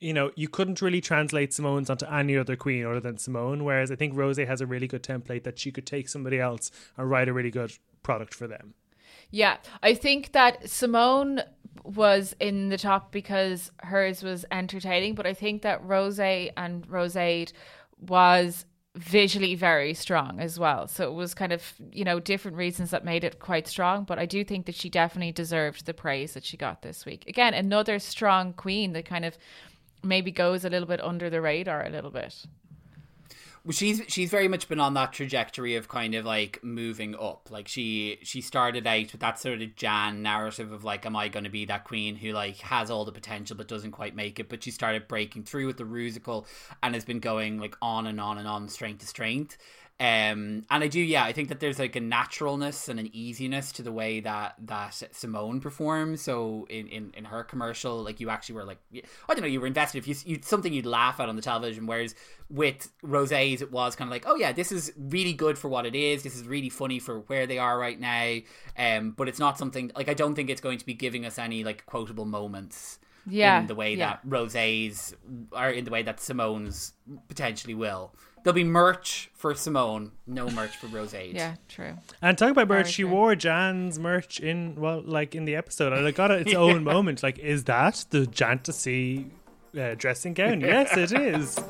[0.00, 3.62] you know, you couldn't really translate Symone's onto any other queen other than Symone.
[3.62, 6.70] Whereas I think Rosé has a really good template that she could take somebody else
[6.98, 8.74] and write a really good product for them.
[9.30, 11.42] Yeah, I think that Symone
[11.82, 17.52] was in the top because hers was entertaining, but I think that Rosé and Roseade
[18.00, 18.64] was
[18.96, 20.86] visually very strong as well.
[20.86, 24.04] So it was kind of, you know, different reasons that made it quite strong.
[24.04, 27.24] But I do think that she definitely deserved the praise that she got this week.
[27.26, 29.36] Again, another strong queen that kind of
[30.04, 32.46] maybe goes a little bit under the radar a little bit
[33.70, 37.50] she's she's very much been on that trajectory of kind of like moving up.
[37.50, 41.28] Like she she started out with that sort of jan narrative of like am i
[41.28, 44.38] going to be that queen who like has all the potential but doesn't quite make
[44.38, 44.48] it?
[44.48, 46.46] But she started breaking through with the rusical
[46.82, 49.56] and has been going like on and on and on strength to strength
[50.00, 53.70] um, and I do, yeah, I think that there's like a naturalness and an easiness
[53.72, 56.20] to the way that that Symone performs.
[56.20, 59.60] So in, in, in her commercial, like you actually were like, I don't know, you
[59.60, 59.98] were invested.
[59.98, 62.16] If you you something you'd laugh at on the television, whereas
[62.50, 65.86] with Rosé's, it was kind of like, oh yeah, this is really good for what
[65.86, 66.24] it is.
[66.24, 68.38] This is really funny for where they are right now.
[68.76, 71.38] Um, but it's not something like I don't think it's going to be giving us
[71.38, 74.16] any like quotable moments yeah, in the way yeah.
[74.22, 75.14] that Rosé's
[75.52, 76.94] or in the way that Symone's
[77.28, 78.12] potentially will.
[78.44, 81.32] There'll be merch for Symone, no merch for Rosé.
[81.32, 81.94] Yeah, true.
[82.20, 83.10] And talk about merch, Very she true.
[83.10, 87.22] wore Jan's merch in well, like in the episode, and it got its own moment.
[87.22, 89.30] Like, is that the Jantasy
[89.78, 90.60] uh, dressing gown?
[90.60, 91.54] Yes, it is.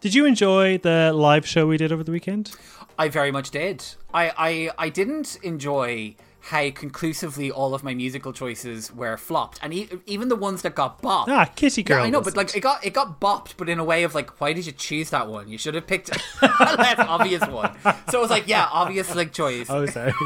[0.00, 2.50] did you enjoy the live show we did over the weekend?
[2.98, 3.84] I very much did.
[4.12, 9.74] I, I, I didn't enjoy how conclusively all of my musical choices were flopped, and
[9.74, 11.28] e- even the ones that got bopped.
[11.28, 11.98] Ah, Kitty Girl.
[11.98, 14.14] Yeah, I know, but like it got it got bopped, but in a way of
[14.14, 15.48] like, why did you choose that one?
[15.48, 16.10] You should have picked
[16.42, 17.76] a less obvious one.
[18.10, 19.68] So it was like, yeah, obvious like choice.
[19.68, 20.12] Oh, sorry.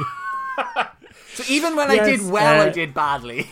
[1.32, 3.48] So even when I did well, I uh, did badly.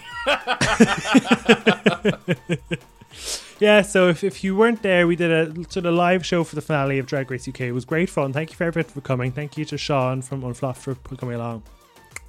[3.60, 6.54] Yeah, so if, if you weren't there, we did a sort of live show for
[6.54, 7.62] the finale of Drag Race UK.
[7.62, 8.32] It was great fun.
[8.32, 9.32] Thank you for everyone for coming.
[9.32, 11.62] Thank you to Sean from Unflop for coming along.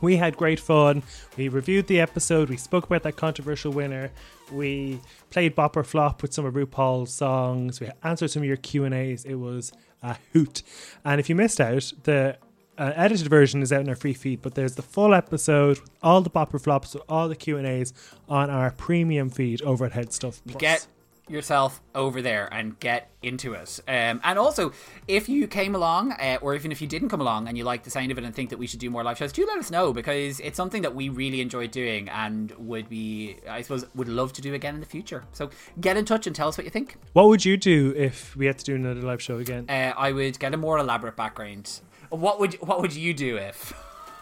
[0.01, 1.03] We had great fun.
[1.37, 2.49] We reviewed the episode.
[2.49, 4.11] We spoke about that controversial winner.
[4.51, 7.79] We played Bop or Flop with some of RuPaul's songs.
[7.79, 9.25] We answered some of your Q and A's.
[9.25, 10.63] It was a hoot.
[11.03, 12.37] And if you missed out, the
[12.77, 15.89] uh, edited version is out in our free feed, but there's the full episode with
[16.01, 17.93] all the Bop or Flops, with all the Q and A's
[18.29, 20.41] on our premium feed over at Headstuff.
[20.47, 20.61] Plus.
[20.61, 20.87] get
[21.29, 23.79] yourself over there and get into it.
[23.87, 24.71] Um, and also,
[25.07, 27.83] if you came along, uh, or even if you didn't come along and you like
[27.83, 29.57] the sound of it and think that we should do more live shows, do let
[29.57, 33.85] us know because it's something that we really enjoy doing and would be, I suppose,
[33.95, 35.25] would love to do again in the future.
[35.33, 36.97] So get in touch and tell us what you think.
[37.13, 39.65] What would you do if we had to do another live show again?
[39.69, 41.81] Uh, I would get a more elaborate background.
[42.09, 43.73] What would What would you do if?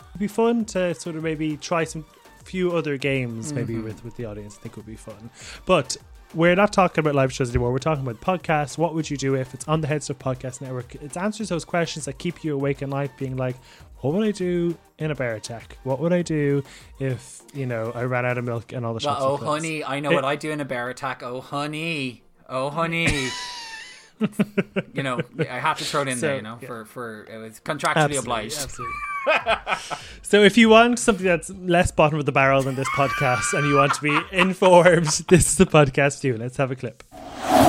[0.09, 2.05] It'd be fun to sort of maybe try some
[2.43, 4.57] few other games maybe with with the audience.
[4.57, 5.29] I think would be fun.
[5.65, 5.97] But
[6.33, 7.71] we're not talking about live shows anymore.
[7.71, 8.77] We're talking about podcasts.
[8.77, 10.95] What would you do if it's on the Head Stuff Podcast Network?
[10.95, 13.55] It answers those questions that keep you awake at night, being like,
[14.01, 15.77] what would I do in a bear attack?
[15.83, 16.63] What would I do
[16.99, 19.43] if you know I ran out of milk and all the Well, shops?
[19.43, 20.15] oh, honey, I know Eh.
[20.15, 21.23] what I do in a bear attack.
[21.23, 22.23] Oh, honey.
[22.49, 23.07] Oh, honey.
[24.93, 26.67] you know, I have to throw it in So, there, you know, yeah.
[26.67, 28.59] for, for it was contractually Absolutely, obliged.
[28.61, 28.95] absolutely.
[30.21, 33.67] so if you want something that's less bottom of the barrel than this podcast and
[33.67, 36.37] you want to be informed, this is the podcast for you.
[36.37, 37.03] Let's have a clip.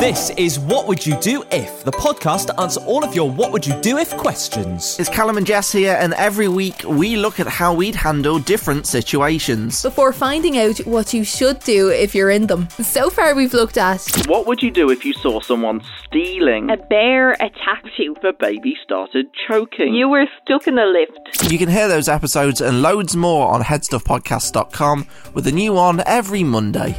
[0.01, 3.53] This is What Would You Do If, the podcast to answer all of your What
[3.53, 4.99] Would You Do If questions.
[4.99, 8.87] It's Callum and Jess here, and every week we look at how we'd handle different
[8.87, 9.83] situations.
[9.83, 12.69] before finding out what you should do if you're in them.
[12.71, 16.71] So far, we've looked at What would you do if you saw someone stealing?
[16.71, 18.15] A bear attacked you.
[18.17, 19.95] If a baby started choking?
[19.95, 21.53] You were stuck in a lift.
[21.53, 26.43] You can hear those episodes and loads more on headstuffpodcast.com with a new one every
[26.43, 26.97] Monday.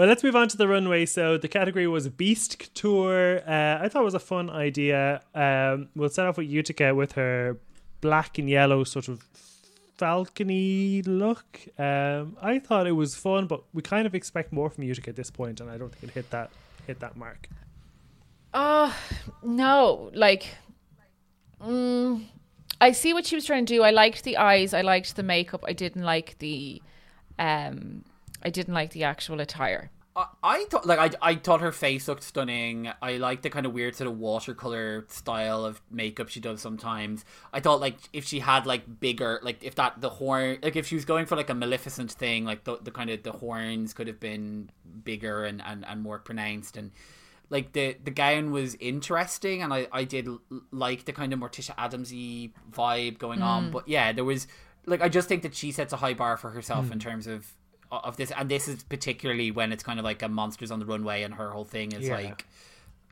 [0.00, 1.04] Well, let's move on to the runway.
[1.04, 3.42] So the category was Beast Couture.
[3.46, 5.20] Uh, I thought it was a fun idea.
[5.34, 7.58] Um, we'll start off with Utica with her
[8.00, 9.28] black and yellow sort of
[9.98, 11.60] falcony look.
[11.78, 15.16] Um, I thought it was fun, but we kind of expect more from Utica at
[15.16, 16.48] this point, and I don't think it hit that
[16.86, 17.46] hit that mark.
[18.54, 18.96] Oh
[19.42, 20.10] no!
[20.14, 20.46] Like,
[21.62, 22.24] mm,
[22.80, 23.82] I see what she was trying to do.
[23.82, 24.72] I liked the eyes.
[24.72, 25.62] I liked the makeup.
[25.68, 26.80] I didn't like the,
[27.38, 28.06] um,
[28.42, 29.90] I didn't like the actual attire.
[30.16, 32.90] I, I thought like I, I thought her face looked stunning.
[33.00, 37.24] I like the kind of weird sort of watercolor style of makeup she does sometimes.
[37.52, 40.86] I thought like if she had like bigger like if that the horn like if
[40.86, 43.92] she was going for like a Maleficent thing like the, the kind of the horns
[43.92, 44.70] could have been
[45.04, 46.90] bigger and, and, and more pronounced and
[47.48, 50.40] like the the gown was interesting and I, I did l-
[50.72, 53.72] like the kind of Morticia Adamsy vibe going on mm.
[53.72, 54.46] but yeah there was
[54.86, 56.98] like I just think that she sets a high bar for herself in hmm.
[56.98, 57.54] terms of
[57.90, 60.86] of this and this is particularly when it's kind of like a monsters on the
[60.86, 62.14] runway and her whole thing is Yeah.
[62.14, 62.46] like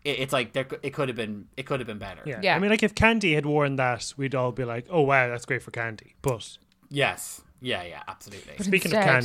[0.04, 2.40] it's like there it could have been it could have been better Yeah.
[2.42, 2.56] Yeah.
[2.56, 5.44] I mean, like if Kandy had worn that, we'd all be like, "Oh wow, that's
[5.44, 6.56] great for Kandy." But
[6.88, 8.56] yes Yeah, yeah, absolutely.
[8.62, 9.24] Speaking Instead-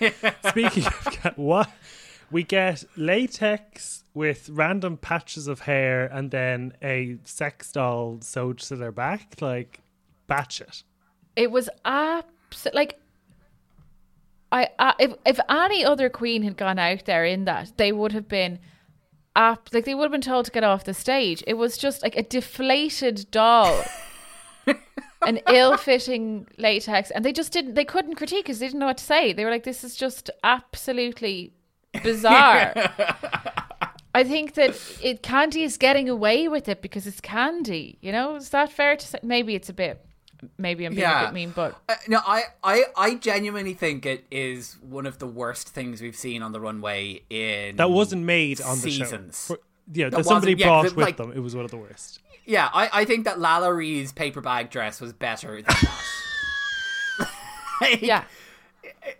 [0.00, 1.70] Kandy, speaking of what
[2.30, 8.76] we get latex with random patches of hair and then a sex doll sewed to
[8.76, 9.80] their back, like
[10.26, 10.82] batch it.
[11.36, 12.98] It was abs- like
[14.50, 18.12] I, I if if any other queen had gone out there in that, they would
[18.12, 18.58] have been
[19.36, 21.42] up like they would have been told to get off the stage.
[21.46, 23.84] It was just like a deflated doll.
[25.26, 27.74] An ill-fitting latex, and they just didn't.
[27.74, 29.32] They couldn't critique because they didn't know what to say.
[29.32, 31.54] They were like, "This is just absolutely
[32.04, 32.72] bizarre."
[34.14, 34.70] I think that
[35.02, 37.96] it Kandy is getting away with it because it's Kandy.
[38.00, 39.18] You know, is that fair to say?
[39.22, 40.04] Maybe it's a bit.
[40.56, 44.24] Maybe I'm being a bit mean, but Uh, no, I, I, I genuinely think it
[44.30, 48.60] is one of the worst things we've seen on the runway in That wasn't made
[48.60, 49.46] on the seasons.
[49.48, 49.54] show.
[49.56, 49.60] For-
[49.92, 51.32] yeah, That that somebody wasn't- yeah, brought but, with like- them.
[51.32, 52.20] It was one of the worst.
[52.44, 56.04] Yeah, I, I think that LaLa Ri's paper bag dress was better than that.
[58.00, 58.24] yeah,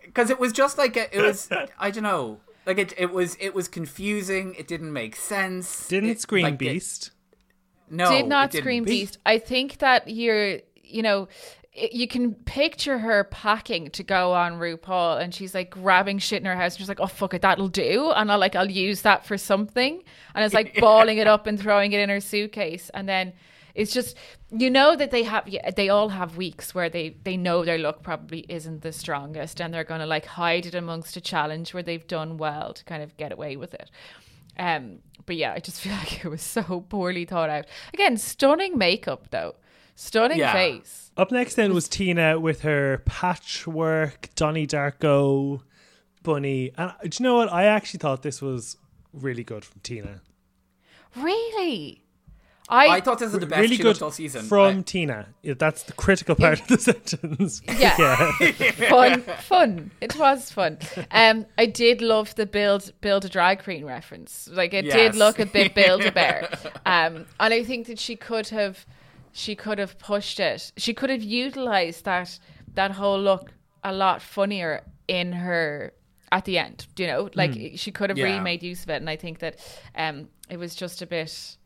[0.05, 1.49] because it was just like a, it was.
[1.79, 2.39] I don't know.
[2.65, 4.55] Like it, it was, it was confusing.
[4.57, 5.87] It didn't make sense.
[5.87, 7.11] Didn't It- scream like, it- beast.
[7.89, 8.63] no, did not it didn't.
[8.63, 9.17] scream beast.
[9.25, 10.59] I think that you're,
[10.89, 11.27] you know,
[11.73, 16.45] you can picture her packing to go on RuPaul, and she's like grabbing shit in
[16.45, 16.73] her house.
[16.73, 19.37] And she's like, "Oh fuck it, that'll do," and I'll like I'll use that for
[19.37, 20.03] something,
[20.35, 23.33] and it's like balling it up and throwing it in her suitcase, and then.
[23.75, 24.17] It's just
[24.51, 28.01] you know that they have they all have weeks where they they know their look
[28.01, 31.83] probably isn't the strongest and they're going to like hide it amongst a challenge where
[31.83, 33.89] they've done well to kind of get away with it.
[34.57, 37.65] Um, but yeah, I just feel like it was so poorly thought out.
[37.93, 39.55] Again, stunning makeup though,
[39.99, 40.53] stunning Yeah.
[40.53, 41.11] face.
[41.17, 45.61] Up next then was Tina with her patchwork Donnie Darko
[46.23, 46.71] bunny.
[46.77, 47.51] And uh, do you know what?
[47.51, 48.77] I actually thought this was
[49.11, 50.21] really good from Tina.
[51.17, 52.03] Really,
[52.69, 54.43] I, I thought this was the best really good all season.
[54.45, 55.27] from I- Tina.
[55.41, 57.61] Yeah, That's the critical part of the sentence.
[57.67, 58.31] Yeah.
[58.89, 59.91] fun, fun.
[60.01, 60.77] It was fun.
[61.09, 64.47] Um, I did love the build build a drag queen reference.
[64.51, 64.93] Like it Yes.
[64.95, 66.47] did look a bit build a bear.
[66.85, 68.85] Um, and I think that she could have,
[69.31, 70.71] she could have pushed it.
[70.77, 72.39] She could have utilized that
[72.73, 73.51] that whole look
[73.83, 75.93] a lot funnier in her
[76.31, 76.87] at the end.
[76.97, 78.95] You know, like she could have really made use of it.
[78.97, 79.59] And I think that
[79.95, 81.57] um, it was just a bit.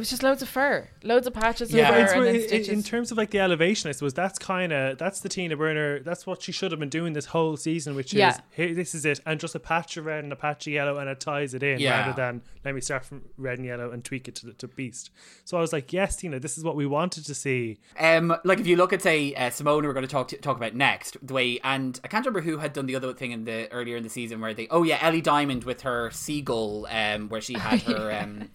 [0.00, 1.90] It was just loads of fur, loads of patches Yeah.
[1.90, 4.38] of fur, It's and what- then in, terms of like the elevation, I suppose that's
[4.38, 5.98] kind of that's the Tina Burner.
[6.00, 8.30] That's what she should have been doing this whole season, which Yeah.
[8.30, 10.72] is here, this is it, and just a patch of red and a patch of
[10.72, 12.00] yellow, and it ties it in Yeah.
[12.00, 14.68] rather than let me start from red and yellow and tweak it to the to
[14.68, 15.10] beast.
[15.44, 17.76] So I was like, yes, Tina, this is what we wanted to see.
[17.98, 20.56] Um, like if you look at say uh, Symone, we're going to talk to, talk
[20.56, 23.44] about next, the way and I can't remember who had done the other thing in
[23.44, 27.28] the earlier in the season where they oh yeah Ellie Diamond with her seagull, um,
[27.28, 28.48] where she had her um,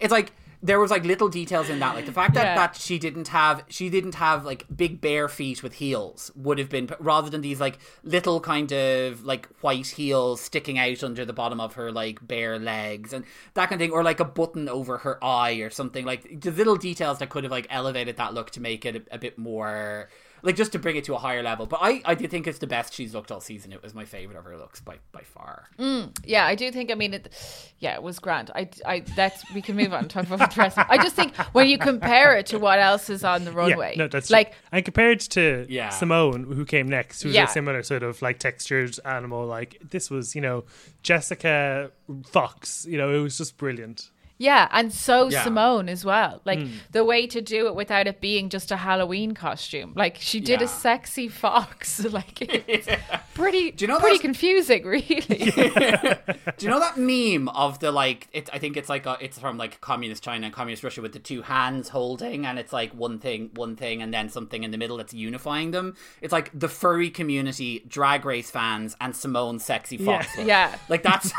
[0.00, 2.54] it's like there was like little details in that, like the fact that Yeah.
[2.56, 6.68] that she didn't have she didn't have like big bare feet with heels would have
[6.68, 11.32] been rather than these like little kind of like white heels sticking out under the
[11.32, 14.68] bottom of her like bare legs and that kind of thing, or like a button
[14.68, 18.34] over her eye or something like the little details that could have like elevated that
[18.34, 20.08] look to make it a, a bit more
[20.42, 21.66] like just to bring it to a higher level.
[21.66, 23.72] But I I do think it's the best she's looked all season.
[23.72, 25.66] It was my favorite of her looks by by far.
[25.78, 26.90] Mm, yeah, I do think.
[26.90, 27.32] I mean, it,
[27.78, 28.50] yeah, it was grand.
[28.54, 30.74] I, I, that's we can move on and talk about the dress.
[30.76, 34.02] I just think when you compare it to what else is on the runway, Yeah,
[34.04, 34.58] no, that's like true.
[34.72, 35.88] and compared to Yeah.
[35.90, 37.44] Symone, who came next, who's Yeah.
[37.44, 39.46] a similar sort of like textured animal.
[39.46, 40.64] Like this was, you know,
[41.02, 41.90] Jessica
[42.26, 42.86] Fox.
[42.88, 44.10] You know, it was just brilliant.
[44.38, 45.44] Yeah, and so Yeah.
[45.44, 46.40] Symone as well.
[46.44, 46.68] Like Hmm.
[46.92, 49.92] the way to do it without it being just a Halloween costume.
[49.96, 50.66] Like she did Yeah.
[50.66, 52.04] a sexy fox.
[52.18, 52.88] Like it's
[53.34, 55.02] pretty, Do you know pretty those- confusing, really.
[56.56, 58.28] Do you know that meme of the like?
[58.32, 61.12] It, I think it's like a, it's from like communist China and communist Russia with
[61.12, 64.70] the two hands holding, and it's like one thing, one thing, and then something in
[64.70, 65.94] the middle that's unifying them.
[66.20, 70.26] It's like the furry community, drag race fans, and Symone's sexy fox.
[70.38, 70.74] Yeah.
[70.88, 71.32] like that's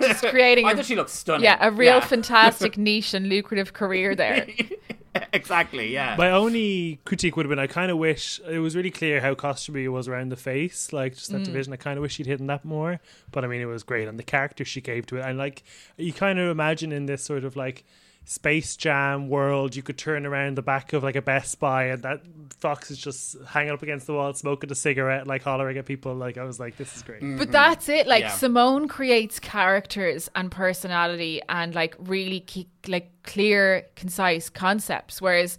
[0.00, 1.44] Just creating I a- thought she looked stunning.
[1.44, 2.00] yeah, a real Yeah.
[2.42, 4.46] Fantastic niche and lucrative career there.
[5.32, 5.92] exactly.
[5.92, 6.14] Yeah.
[6.16, 9.34] My only critique would have been I kind of wish it was really clear how
[9.34, 11.34] costumey was around the face, like just Mm.
[11.34, 11.72] that division.
[11.72, 13.00] I kind of wish she'd hidden that more,
[13.32, 15.62] but I mean, it was great, and the character she gave to it, and like
[15.96, 17.84] you kind of imagine in this sort of like
[18.28, 22.02] Space Jam world, you could turn around the back of like a Best Buy, and
[22.02, 22.20] that
[22.58, 26.14] Fox is just hanging up against the wall, smoking a cigarette, like hollering at people.
[26.14, 27.22] Like I was like, this is great.
[27.38, 28.06] But that's it.
[28.06, 28.32] Like Yeah.
[28.32, 35.56] Symone creates characters and personality and like really ke- like clear, concise concepts, whereas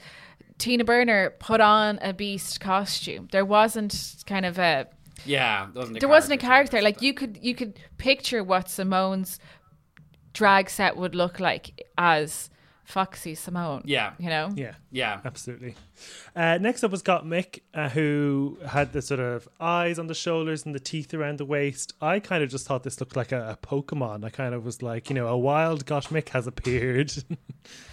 [0.60, 3.30] Tina Burner put on a beast costume.
[3.32, 4.86] There wasn't kind of a
[5.26, 5.70] yeah.
[5.74, 6.84] There wasn't a there wasn't a character character.
[6.84, 9.40] Like you could you could picture what Symone's
[10.34, 12.52] drag set would look like as
[12.90, 13.84] Foxy Symone.
[13.86, 14.14] Yeah.
[14.18, 14.52] You know?
[14.56, 14.74] Yeah.
[14.90, 15.22] Yeah.
[15.24, 15.76] Absolutely.
[16.36, 20.66] Uh, next up was Gottmik, uh, who had the sort of eyes on the shoulders
[20.66, 21.94] and the teeth around the waist.
[22.02, 24.26] I kind of just thought this looked like a, a Pokemon.
[24.26, 27.14] I kind of was like, you know, a wild Gottmik has appeared.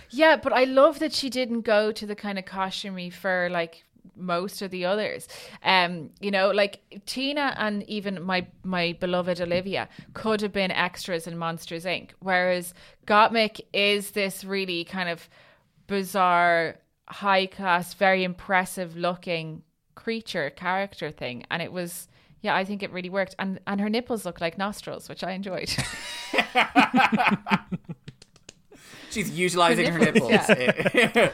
[0.08, 3.84] Yeah, but I love that she didn't go to the kind of costumey for like
[4.16, 5.28] most of the others.
[5.62, 11.26] Um, you know, like Tina and even my my beloved Olivia could have been extras
[11.26, 12.10] in Monsters Inc.
[12.20, 12.74] Whereas
[13.06, 15.28] Gottmik is this really kind of
[15.86, 16.76] bizarre,
[17.08, 19.62] high class, very impressive looking
[19.94, 22.08] creature character thing, and it was.
[22.42, 25.32] Yeah, I think it really worked, and and her nipples look like nostrils, which I
[25.32, 25.68] enjoyed.
[29.10, 30.30] She's utilizing her nipples.
[30.30, 31.30] I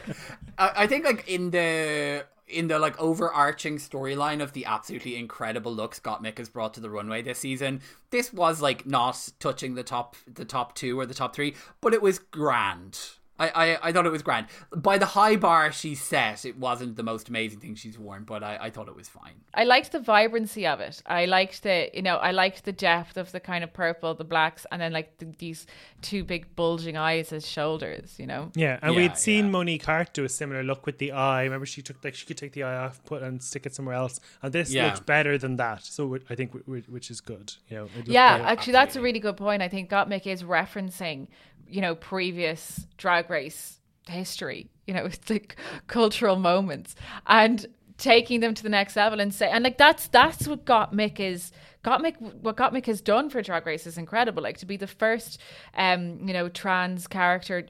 [0.57, 5.99] I think like in the in the like overarching storyline of the absolutely incredible looks
[6.23, 7.81] Mick has brought to the runway this season,
[8.11, 11.93] this was like not touching the top the top two or the top three, but
[11.93, 12.99] it was grand.
[13.39, 14.45] I, I, I thought it was grand.
[14.75, 18.43] By the high bar she set, it wasn't the most amazing thing she's worn, but
[18.43, 19.33] I, I thought it was fine.
[19.55, 21.01] I liked the vibrancy of it.
[21.07, 24.23] I liked the, you know, I liked the depth of the kind of purple, the
[24.23, 25.65] blacks, and then like the, these
[26.03, 28.51] two big bulging eyes as shoulders, you know?
[28.55, 29.51] Yeah, and Yeah, we'd seen yeah.
[29.51, 31.43] Monique Heart do a similar look with the eye.
[31.43, 33.95] Remember, she took like she could take the eye off, put and stick it somewhere
[33.95, 34.85] else, and this Yeah.
[34.93, 35.83] looked better than that.
[35.83, 37.53] So I think wh- wh- which is good.
[37.67, 38.49] You know, it looked Yeah, better.
[38.49, 39.63] actually, that's a really good point.
[39.63, 41.27] I think Gottmik is referencing,
[41.73, 45.55] you know, previous drag race history, you know, it's like
[45.87, 46.95] cultural moments
[47.25, 47.65] and
[47.97, 51.51] taking them to the next level and say, and like that's that's what Gottmik is.
[51.83, 54.41] Gottmik, what Gottmik has done for Drag Race is incredible.
[54.41, 55.41] Like to be the first,
[55.75, 57.67] um, you know, trans character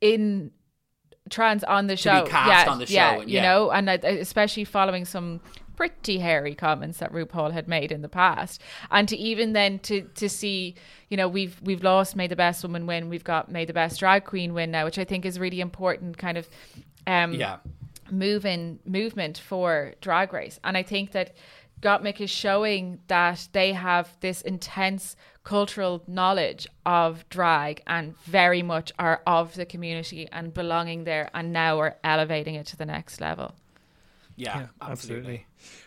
[0.00, 0.50] in
[1.28, 2.24] trans on the be show.
[2.26, 5.40] cast yeah, on the show, yeah, and you know, and especially following some
[5.76, 8.60] pretty hairy comments that RuPaul had made in the past,
[8.90, 10.74] and to even then to to see,
[11.08, 14.00] you know, we've we've lost May the Best Woman win, we've got May the Best
[14.00, 16.48] Drag Queen win now, which I think is really important, kind of,
[17.06, 17.56] um, Yeah.
[18.10, 20.60] moving movement for drag race.
[20.62, 21.34] And i think that
[21.80, 28.90] Gottmik is showing that they have this intense cultural knowledge of drag and very much
[28.98, 33.20] are of the community and belonging there and now are elevating it to the next
[33.20, 33.54] level
[34.36, 35.46] Yeah, Yeah, absolutely.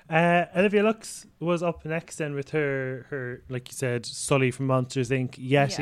[0.10, 0.56] absolutely.
[0.56, 4.68] Uh, Olivia Lux was up next then with her her like you said Sully from
[4.68, 5.32] Monsters Inc.
[5.38, 5.80] Yeti.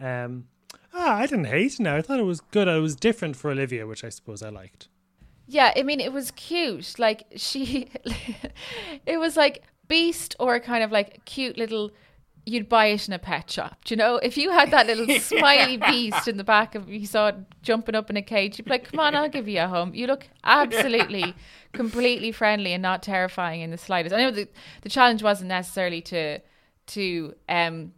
[0.00, 0.24] Yeah.
[0.24, 0.46] Um,
[0.94, 1.80] ah, I didn't hate it.
[1.80, 2.66] Now I thought it was good.
[2.68, 4.88] It was different for Olivia, which I suppose I liked.
[5.46, 6.98] Yeah, I mean, it was cute.
[6.98, 7.90] Like she,
[9.06, 11.90] it was like Beast or kind of like cute little.
[12.44, 14.16] You'd buy it in a pet shop, do you know?
[14.16, 17.94] If you had that little smiley beast in the back of you saw it jumping
[17.94, 20.08] up in a cage, you'd be like, "Come on, I'll give you a home." You
[20.08, 21.34] look absolutely,
[21.72, 24.14] completely friendly and not terrifying in the slightest.
[24.14, 24.48] I know the
[24.80, 26.40] the challenge wasn't necessarily to
[26.88, 27.92] to um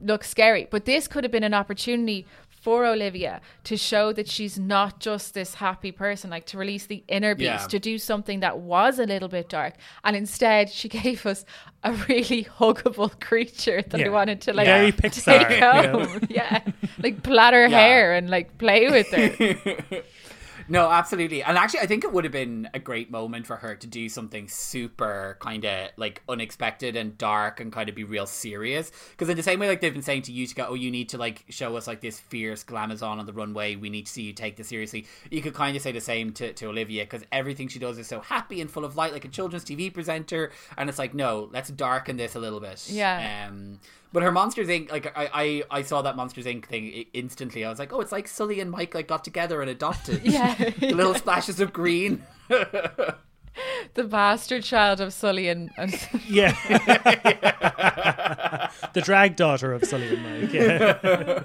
[0.00, 2.24] look scary, but this could have been an opportunity
[2.60, 7.02] for Olivia to show that she's not just this happy person, like to release the
[7.08, 7.66] inner beast, Yeah.
[7.68, 9.74] to do something that was a little bit dark.
[10.04, 11.44] And instead, she gave us
[11.84, 14.08] a really huggable creature that I Yeah.
[14.10, 16.04] wanted to like Very take Pixar, you know?
[16.06, 16.20] home.
[16.30, 16.60] Yeah.
[16.98, 17.78] Like plait her Yeah.
[17.78, 20.02] hair and like play with her.
[20.68, 21.42] No, absolutely.
[21.42, 24.08] And actually, I think it would have been a great moment for her to do
[24.08, 28.92] something super kind of like unexpected and dark and kind of be real serious.
[29.10, 30.90] Because in the same way, like they've been saying to you to go, oh, you
[30.90, 33.76] need to like show us like this fierce glamazon on the runway.
[33.76, 35.06] We need to see you take this seriously.
[35.30, 38.06] You could kind of say the same to, to Olivia because everything she does is
[38.06, 40.50] so happy and full of light, like a children's TV presenter.
[40.76, 42.88] And it's like, no, let's darken this a little bit.
[42.88, 43.48] Yeah.
[43.48, 43.80] Um,
[44.12, 44.90] but her Monsters Inc.
[44.90, 45.30] Like I,
[45.70, 46.66] I, I saw that Monsters Inc.
[46.66, 47.64] thing instantly.
[47.64, 50.22] I was like, oh, it's like Sully and Mike like got together and adopted.
[50.24, 50.54] Yeah.
[50.54, 52.22] the little splashes of green.
[52.48, 55.92] the bastard child of Sully and, and
[56.28, 56.52] Yeah.
[58.92, 60.52] the drag daughter of Sully and Mike.
[60.52, 61.44] Yeah.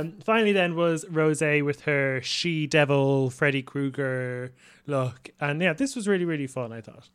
[0.00, 4.52] um, finally, then was Rosé with her she devil Freddy Krueger
[4.86, 6.72] look, and yeah, this was really really fun.
[6.72, 7.08] I thought.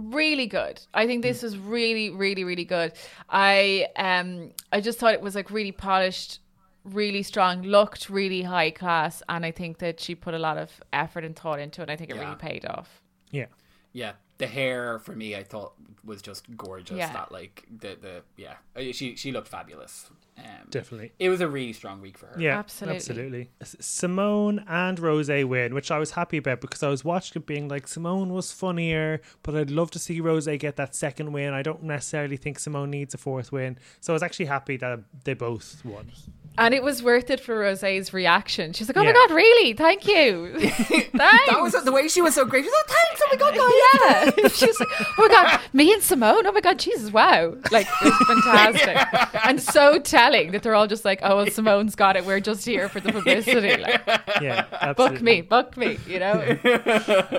[0.00, 0.80] Really good.
[0.94, 2.92] I think this was really, really, really good.
[3.28, 6.40] I um I just thought it was like really polished,
[6.84, 10.70] really strong, looked really high class, and I think that she put a lot of
[10.92, 11.90] effort and thought into it.
[11.90, 12.24] I think it Yeah.
[12.24, 13.00] really paid off.
[13.30, 13.46] Yeah.
[13.92, 15.74] yeah, the hair for me, I thought
[16.04, 16.96] was just gorgeous.
[16.98, 17.12] Yeah.
[17.12, 20.10] That like the the yeah, Uh, she she looked fabulous.
[20.38, 21.12] Um, Definitely.
[21.18, 22.40] it was a really strong week for her.
[22.40, 22.96] Yeah, Absolutely.
[22.96, 23.50] absolutely.
[23.62, 27.68] Symone and Rosé win, which I was happy about because I was watching it being
[27.68, 31.52] like Symone was funnier, but I'd love to see Rosé get that second win.
[31.52, 35.00] I don't necessarily think Symone needs a fourth win, so I was actually happy that
[35.24, 36.10] they both won.
[36.58, 38.72] And it was worth it for Rosé's reaction.
[38.74, 39.12] She's like, "Oh Yeah.
[39.12, 39.72] my god, really?
[39.72, 42.64] Thank you, thanks." That was the way she was so great.
[42.64, 43.22] She's like, thanks.
[43.22, 44.34] Oh my god, guys.
[44.42, 44.48] yeah.
[44.48, 46.42] She was like, "Oh my god, me and Symone.
[46.44, 50.86] Oh my god, Jesus, wow!" Like it was fantastic and so telling that they're all
[50.88, 52.26] just like, "Oh, well, Symone's got it.
[52.26, 53.76] We're just here for the publicity.
[53.80, 54.02] Like,
[54.42, 56.40] Yeah, book me, book me." You know.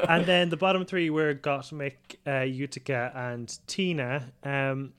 [0.10, 1.94] And then the bottom three were Gottmik,
[2.26, 4.32] uh, Utica, and Tina.
[4.44, 4.94] Um,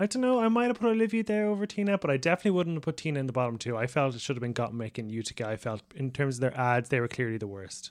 [0.00, 0.38] I don't know.
[0.40, 3.18] I might have put Olivia there over Tina, but I definitely wouldn't have put Tina
[3.18, 3.76] in the bottom two.
[3.76, 5.46] I felt it should have been Gottmik and Utica.
[5.48, 7.90] I felt, in terms of their ads, they were clearly the worst.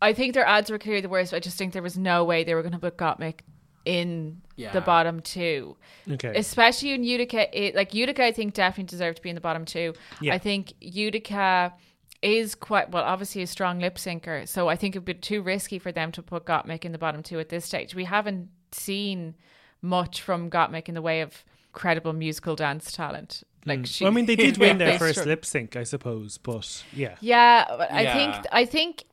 [0.00, 1.32] I think their ads were clearly the worst.
[1.32, 3.40] But I just think there was no way they were going to put Gottmik
[3.84, 4.72] in Yeah.
[4.72, 5.76] the bottom two.
[6.08, 6.32] Okay.
[6.36, 7.48] especially in Utica.
[7.58, 9.94] It, like Utica, I think definitely deserved to be in the bottom two.
[10.20, 10.34] Yeah.
[10.34, 11.72] I think Utica
[12.22, 15.78] is quite well, obviously a strong lip syncer, so I think it'd be too risky
[15.78, 17.94] for them to put Gottmik in the bottom two at this stage.
[17.94, 19.34] We haven't seen
[19.82, 23.42] much from Gottmik in the way of credible musical dance talent.
[23.66, 24.06] Like she, Mm.
[24.06, 27.16] Well, I mean, they did win their first lip sync, I suppose, but yeah.
[27.20, 28.14] yeah, but I Yeah.
[28.32, 29.04] think I think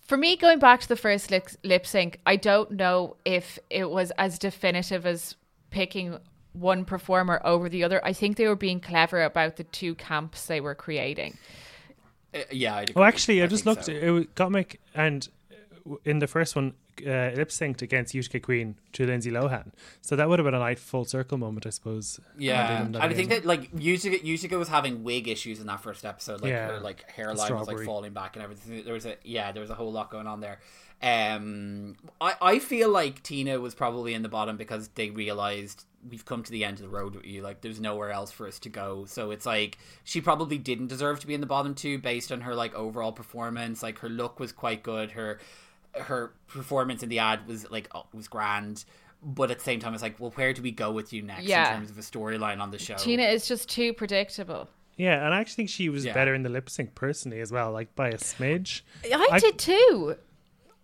[0.00, 3.88] for me going back to the first lip, lip sync, I don't know if it
[3.90, 5.36] was as definitive as
[5.70, 6.18] picking
[6.52, 8.04] one performer over the other.
[8.04, 11.38] I think they were being clever about the two camps they were creating.
[12.34, 13.04] Uh, yeah, I'd Oh, agree.
[13.04, 13.84] actually, I, just looked.
[13.86, 13.92] so.
[13.92, 15.28] It was Gottmik and
[15.88, 19.72] uh, in the first one, uh, lip synced against Utica Queen to Lindsay Lohan.
[20.00, 22.20] So that would have been a nice full circle moment, I suppose.
[22.38, 26.40] Yeah, I think that like Utica, Utica was having wig issues in that first episode.
[26.40, 28.84] Like Yeah, her like hairline was like falling back and everything.
[28.84, 30.60] There was a yeah, there was a whole lot going on there.
[31.02, 36.24] Um, I I feel like Tina was probably in the bottom because they realized we've
[36.24, 37.42] come to the end of the road with you.
[37.42, 39.04] Like there's nowhere else for us to go.
[39.06, 42.42] So it's like she probably didn't deserve to be in the bottom two based on
[42.42, 43.82] her like overall performance.
[43.82, 45.12] Like her look was quite good.
[45.12, 45.40] Her
[45.94, 48.84] her performance in the ad was like oh, was grand.
[49.24, 51.44] But at the same time, it's like, well, where do we go with you next
[51.44, 51.68] Yeah.
[51.72, 52.96] in terms of a storyline on the show?
[52.96, 54.68] Tina is just too predictable.
[54.96, 56.12] Yeah, and I actually think she was Yeah.
[56.12, 58.80] better in the lip sync personally as well, like by a smidge.
[59.04, 60.16] I, I- did too.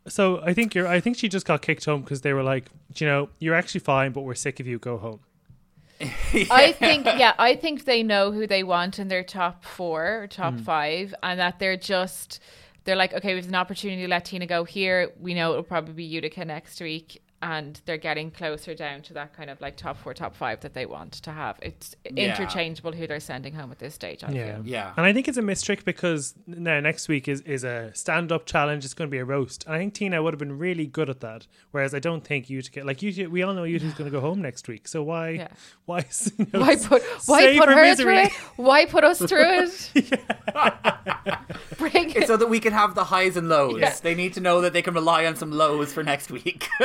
[0.06, 0.86] So I think you're.
[0.86, 3.80] I think she just got kicked home because they were like, you know, you're actually
[3.80, 4.78] fine, but we're sick of you.
[4.78, 5.20] Go home.
[6.00, 10.26] I think, yeah, I think they know who they want in their top four or
[10.28, 10.60] top Hmm.
[10.62, 12.40] five, and that they're just,
[12.88, 15.12] they're like, okay, we have an opportunity to let Tina go here.
[15.20, 19.32] We know it'll probably be Utica next week, and they're getting closer down to that
[19.32, 21.58] kind of like top four, top five that they want to have.
[21.62, 22.30] It's Yeah.
[22.36, 24.24] interchangeable who they're sending home at this stage.
[24.24, 24.56] I Yeah.
[24.56, 24.66] feel.
[24.66, 24.92] Yeah.
[24.96, 28.32] And I think it's a missed trick because now next week is, is a stand
[28.32, 28.84] up challenge.
[28.84, 29.64] It's going to be a roast.
[29.66, 31.46] And I think Tina would have been really good at that.
[31.70, 34.20] Whereas I don't think you Utica, like Utica, we all know Utica's going to go
[34.20, 34.88] home next week.
[34.88, 35.48] So why, Yeah.
[35.86, 35.98] why,
[36.38, 38.04] you know, Why put why save put her misery.
[38.04, 38.32] through it?
[38.56, 39.92] Why put us through it?
[41.78, 44.00] Bring It's so that we can have the highs and lows.
[44.00, 46.66] They need to know that they can rely on some lows for next week.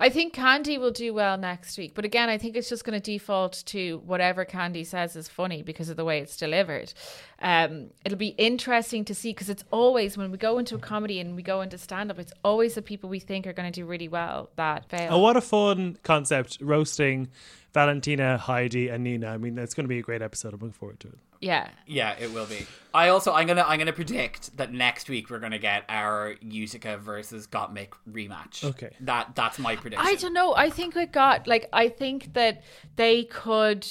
[0.00, 2.98] I think Kandy will do well next week, but again, I think it's just going
[2.98, 6.92] to default to whatever Kandy says is funny because of the way it's delivered.
[7.40, 11.20] Um, it'll be interesting to see because it's always when we go into a comedy
[11.20, 13.80] and we go into stand up, it's always the people we think are going to
[13.80, 15.08] do really well that fail.
[15.12, 16.58] Oh, what a fun concept.
[16.60, 17.28] Roasting
[17.72, 19.28] Valentina, Heidi, and Nina.
[19.28, 20.54] I mean, it's going to be a great episode.
[20.54, 21.18] I'm looking forward to it.
[21.42, 22.66] Yeah, yeah, it will be.
[22.94, 26.96] I also I'm gonna I'm gonna predict that next week we're gonna get our Utica
[26.98, 28.64] versus Gottmik rematch.
[28.64, 28.90] Okay.
[29.00, 30.06] That that's my prediction.
[30.06, 30.54] I don't know.
[30.54, 32.62] I think we got like I think that
[32.96, 33.86] they could.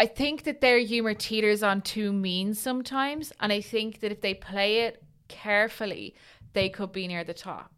[0.00, 4.20] I think that their humor teeters on too mean sometimes, and I think that if
[4.20, 6.14] they play it carefully,
[6.52, 7.72] they could be near the top.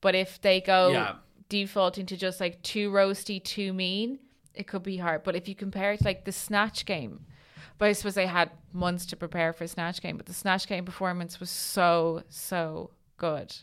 [0.00, 1.16] But if they go Yeah.
[1.48, 4.20] defaulting to just like too roasty, too mean,
[4.54, 5.24] it could be hard.
[5.24, 7.26] But if you compare it to like the Snatch Game,
[7.78, 10.84] but I suppose they had months to prepare for Snatch Game, but the Snatch Game
[10.84, 13.54] performance was so so good.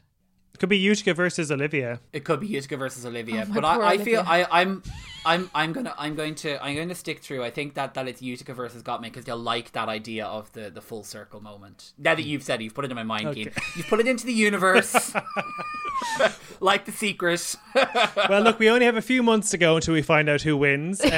[0.54, 2.00] It could be Utica versus Olivia.
[2.14, 4.48] It could be Utica versus Olivia, Oh, but poor I, I feel Olivia.
[4.52, 4.84] I, I'm
[5.26, 7.44] I'm I'm gonna I'm going to I'm going to stick through.
[7.44, 10.70] I think that that it's Utica versus Gottmik because they'll like that idea of the
[10.70, 11.94] the full circle moment.
[11.98, 13.52] Now that you've said it, you've put it in my mind, Cian.
[13.76, 15.14] You've put it into the universe,
[16.60, 17.56] like the secret.
[18.30, 20.56] Well, look, we only have a few months to go until we find out who
[20.56, 21.02] wins.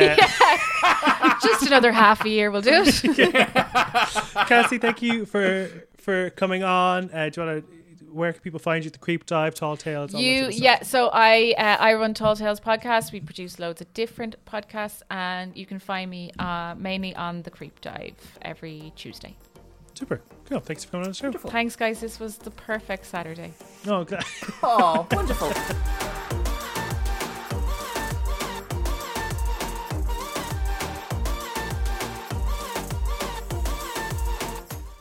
[0.88, 1.15] Uh,
[1.46, 3.54] Just another half a year will do it.
[4.48, 7.10] Cassie, thank you for for coming on.
[7.14, 7.76] Uh, do you want to?
[8.12, 8.90] Where can people find you?
[8.92, 10.14] The Creep Dive, Tall Tales.
[10.14, 10.64] all that You sort of stuff?
[10.64, 10.84] yeah.
[10.84, 13.12] So I uh, I run Tall Tales podcast.
[13.12, 17.52] We produce loads of different podcasts, and you can find me uh, mainly on the
[17.52, 19.36] Creep Dive every Tuesday.
[19.96, 20.22] Super.
[20.50, 20.60] Cool.
[20.60, 21.32] Thanks for coming on the show.
[21.32, 22.00] Thanks, guys.
[22.02, 23.54] This was the perfect Saturday.
[23.88, 24.24] Oh, glad.
[24.64, 25.52] oh, wonderful.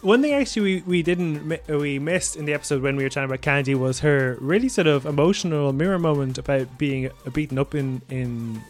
[0.04, 3.08] One thing actually we, we didn't uh, we missed in the episode when we were
[3.08, 7.58] talking about Kandy was her really sort of emotional mirror moment about being uh, beaten
[7.58, 8.62] up in in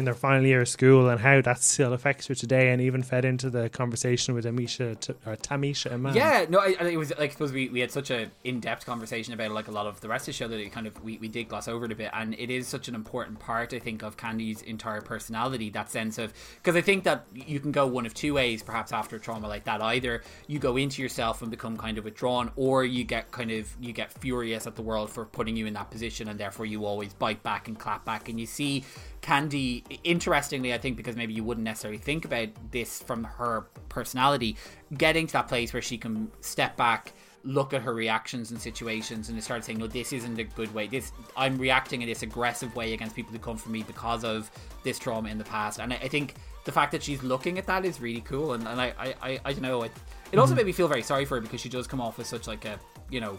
[0.00, 3.02] in their final year of school and how that still affects her today, and even
[3.04, 6.14] fed into the conversation with Amisha t- or Tamisha Iman.
[6.16, 8.58] Yeah, no, I, I- it was like I suppose we, we had such a in
[8.58, 10.86] depth conversation about like a lot of the rest of the show that it kind
[10.88, 13.38] of we, we did gloss over it a bit, and it is such an important
[13.38, 15.70] part I think of Kandy's entire personality.
[15.70, 18.90] That sense of because I think that you can go one of two ways, perhaps
[18.92, 19.80] after a trauma like that.
[19.82, 23.68] Either you go into yourself and become kind of withdrawn, or you get kind of
[23.80, 26.86] you get furious at the world for putting you in that position, and therefore you
[26.86, 28.84] always bite back and clap back, and you see
[29.22, 34.56] Kandy, interestingly, I think because maybe you wouldn't necessarily think about this from her personality,
[34.96, 37.12] getting to that place where she can step back,
[37.42, 40.86] look at her reactions and situations, and start saying, "No, this isn't a good way.
[40.86, 44.50] This I'm reacting in this aggressive way against people who come for me because of
[44.84, 46.34] this trauma in the past." And I, I think
[46.64, 48.52] the fact that she's looking at that is really cool.
[48.52, 49.82] And, and I, I, I, I don't know.
[49.82, 49.92] It,
[50.32, 50.58] it also mm-hmm.
[50.58, 52.64] made me feel very sorry for her because she does come off as such like
[52.64, 52.78] a,
[53.10, 53.38] you know,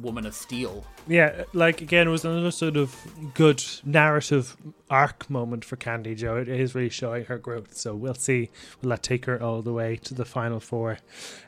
[0.00, 0.84] woman of steel.
[1.06, 2.96] Yeah, like again, it was another sort of
[3.34, 4.56] good narrative
[4.90, 6.36] arc moment for Kandy Joe.
[6.36, 7.76] It is really showing her growth.
[7.76, 8.50] So we'll see.
[8.80, 10.98] Will that take her all the way to the final four?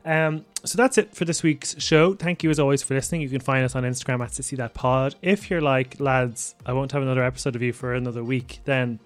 [0.04, 2.14] Um, so that's it for this week's show.
[2.14, 3.20] Thank you as always for listening.
[3.20, 5.14] You can find us on Instagram at see that pod.
[5.22, 8.98] If you're like lads, I won't have another episode of you for another week, then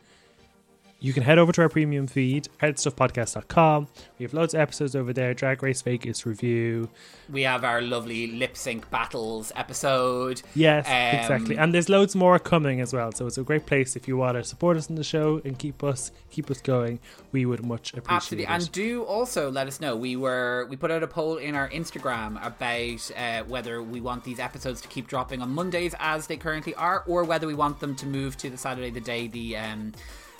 [1.00, 3.86] you can head over to our premium feed, headstuffpodcast.com.
[4.18, 5.32] We have loads of episodes over there.
[5.34, 6.88] Drag Race Vegas review.
[7.30, 10.42] We have our lovely lip sync battles episode.
[10.54, 11.56] Yes, Um, exactly.
[11.56, 13.12] And there's loads more coming as well.
[13.12, 15.58] So it's a great place if you want to support us in the show and
[15.58, 16.98] keep us keep us going.
[17.32, 18.50] We would much appreciate Absolutely, it.
[18.50, 19.94] and do also let us know.
[19.96, 24.24] We were we put out a poll in our Instagram about uh, whether we want
[24.24, 27.80] these episodes to keep dropping on Mondays as they currently are, or whether we want
[27.80, 29.92] them to move to the Saturday, the day the um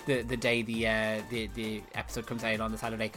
[0.07, 3.13] the the day the uh, the the episode comes out on the Saturday.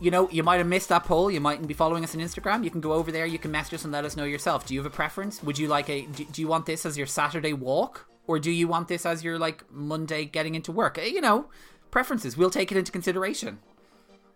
[0.00, 1.30] You know, you might have missed that poll.
[1.30, 2.64] You mightn't be following us on Instagram.
[2.64, 3.26] You can go over there.
[3.26, 4.66] You can message us and let us know yourself.
[4.66, 5.42] Do you have a preference?
[5.42, 6.02] Would you like a?
[6.02, 9.22] Do, do you want this as your Saturday walk, or do you want this as
[9.22, 10.98] your like Monday getting into work?
[10.98, 11.46] Uh, You know,
[11.90, 12.36] preferences.
[12.36, 13.60] We'll take it into consideration.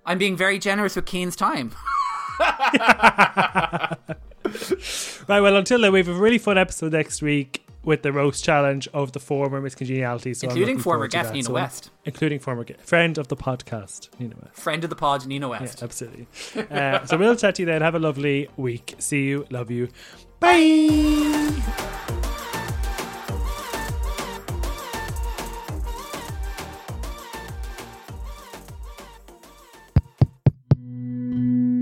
[0.07, 1.73] I'm being very generous with Cian's time.
[5.29, 8.45] Right, well, until then, we have a really fun episode next week with the roast
[8.45, 10.35] challenge of the former Miss Congeniality.
[10.35, 11.35] So I'm Including former forward to guest that.
[11.35, 11.91] Nina So- West.
[12.05, 14.57] Including former gue- friend of the podcast, Nina West.
[14.61, 15.83] Friend of the pod, Nina Yeah, West.
[15.83, 16.26] absolutely.
[16.70, 17.83] Uh, so we'll chat to you then.
[17.83, 18.95] Have a lovely week.
[18.99, 19.47] See you.
[19.51, 19.89] Love you.
[20.41, 21.53] Bye.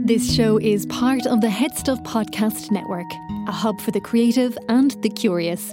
[0.04, 3.06] This show is part of the Head Stuff Podcast Network,
[3.46, 5.72] a hub for the creative and the curious.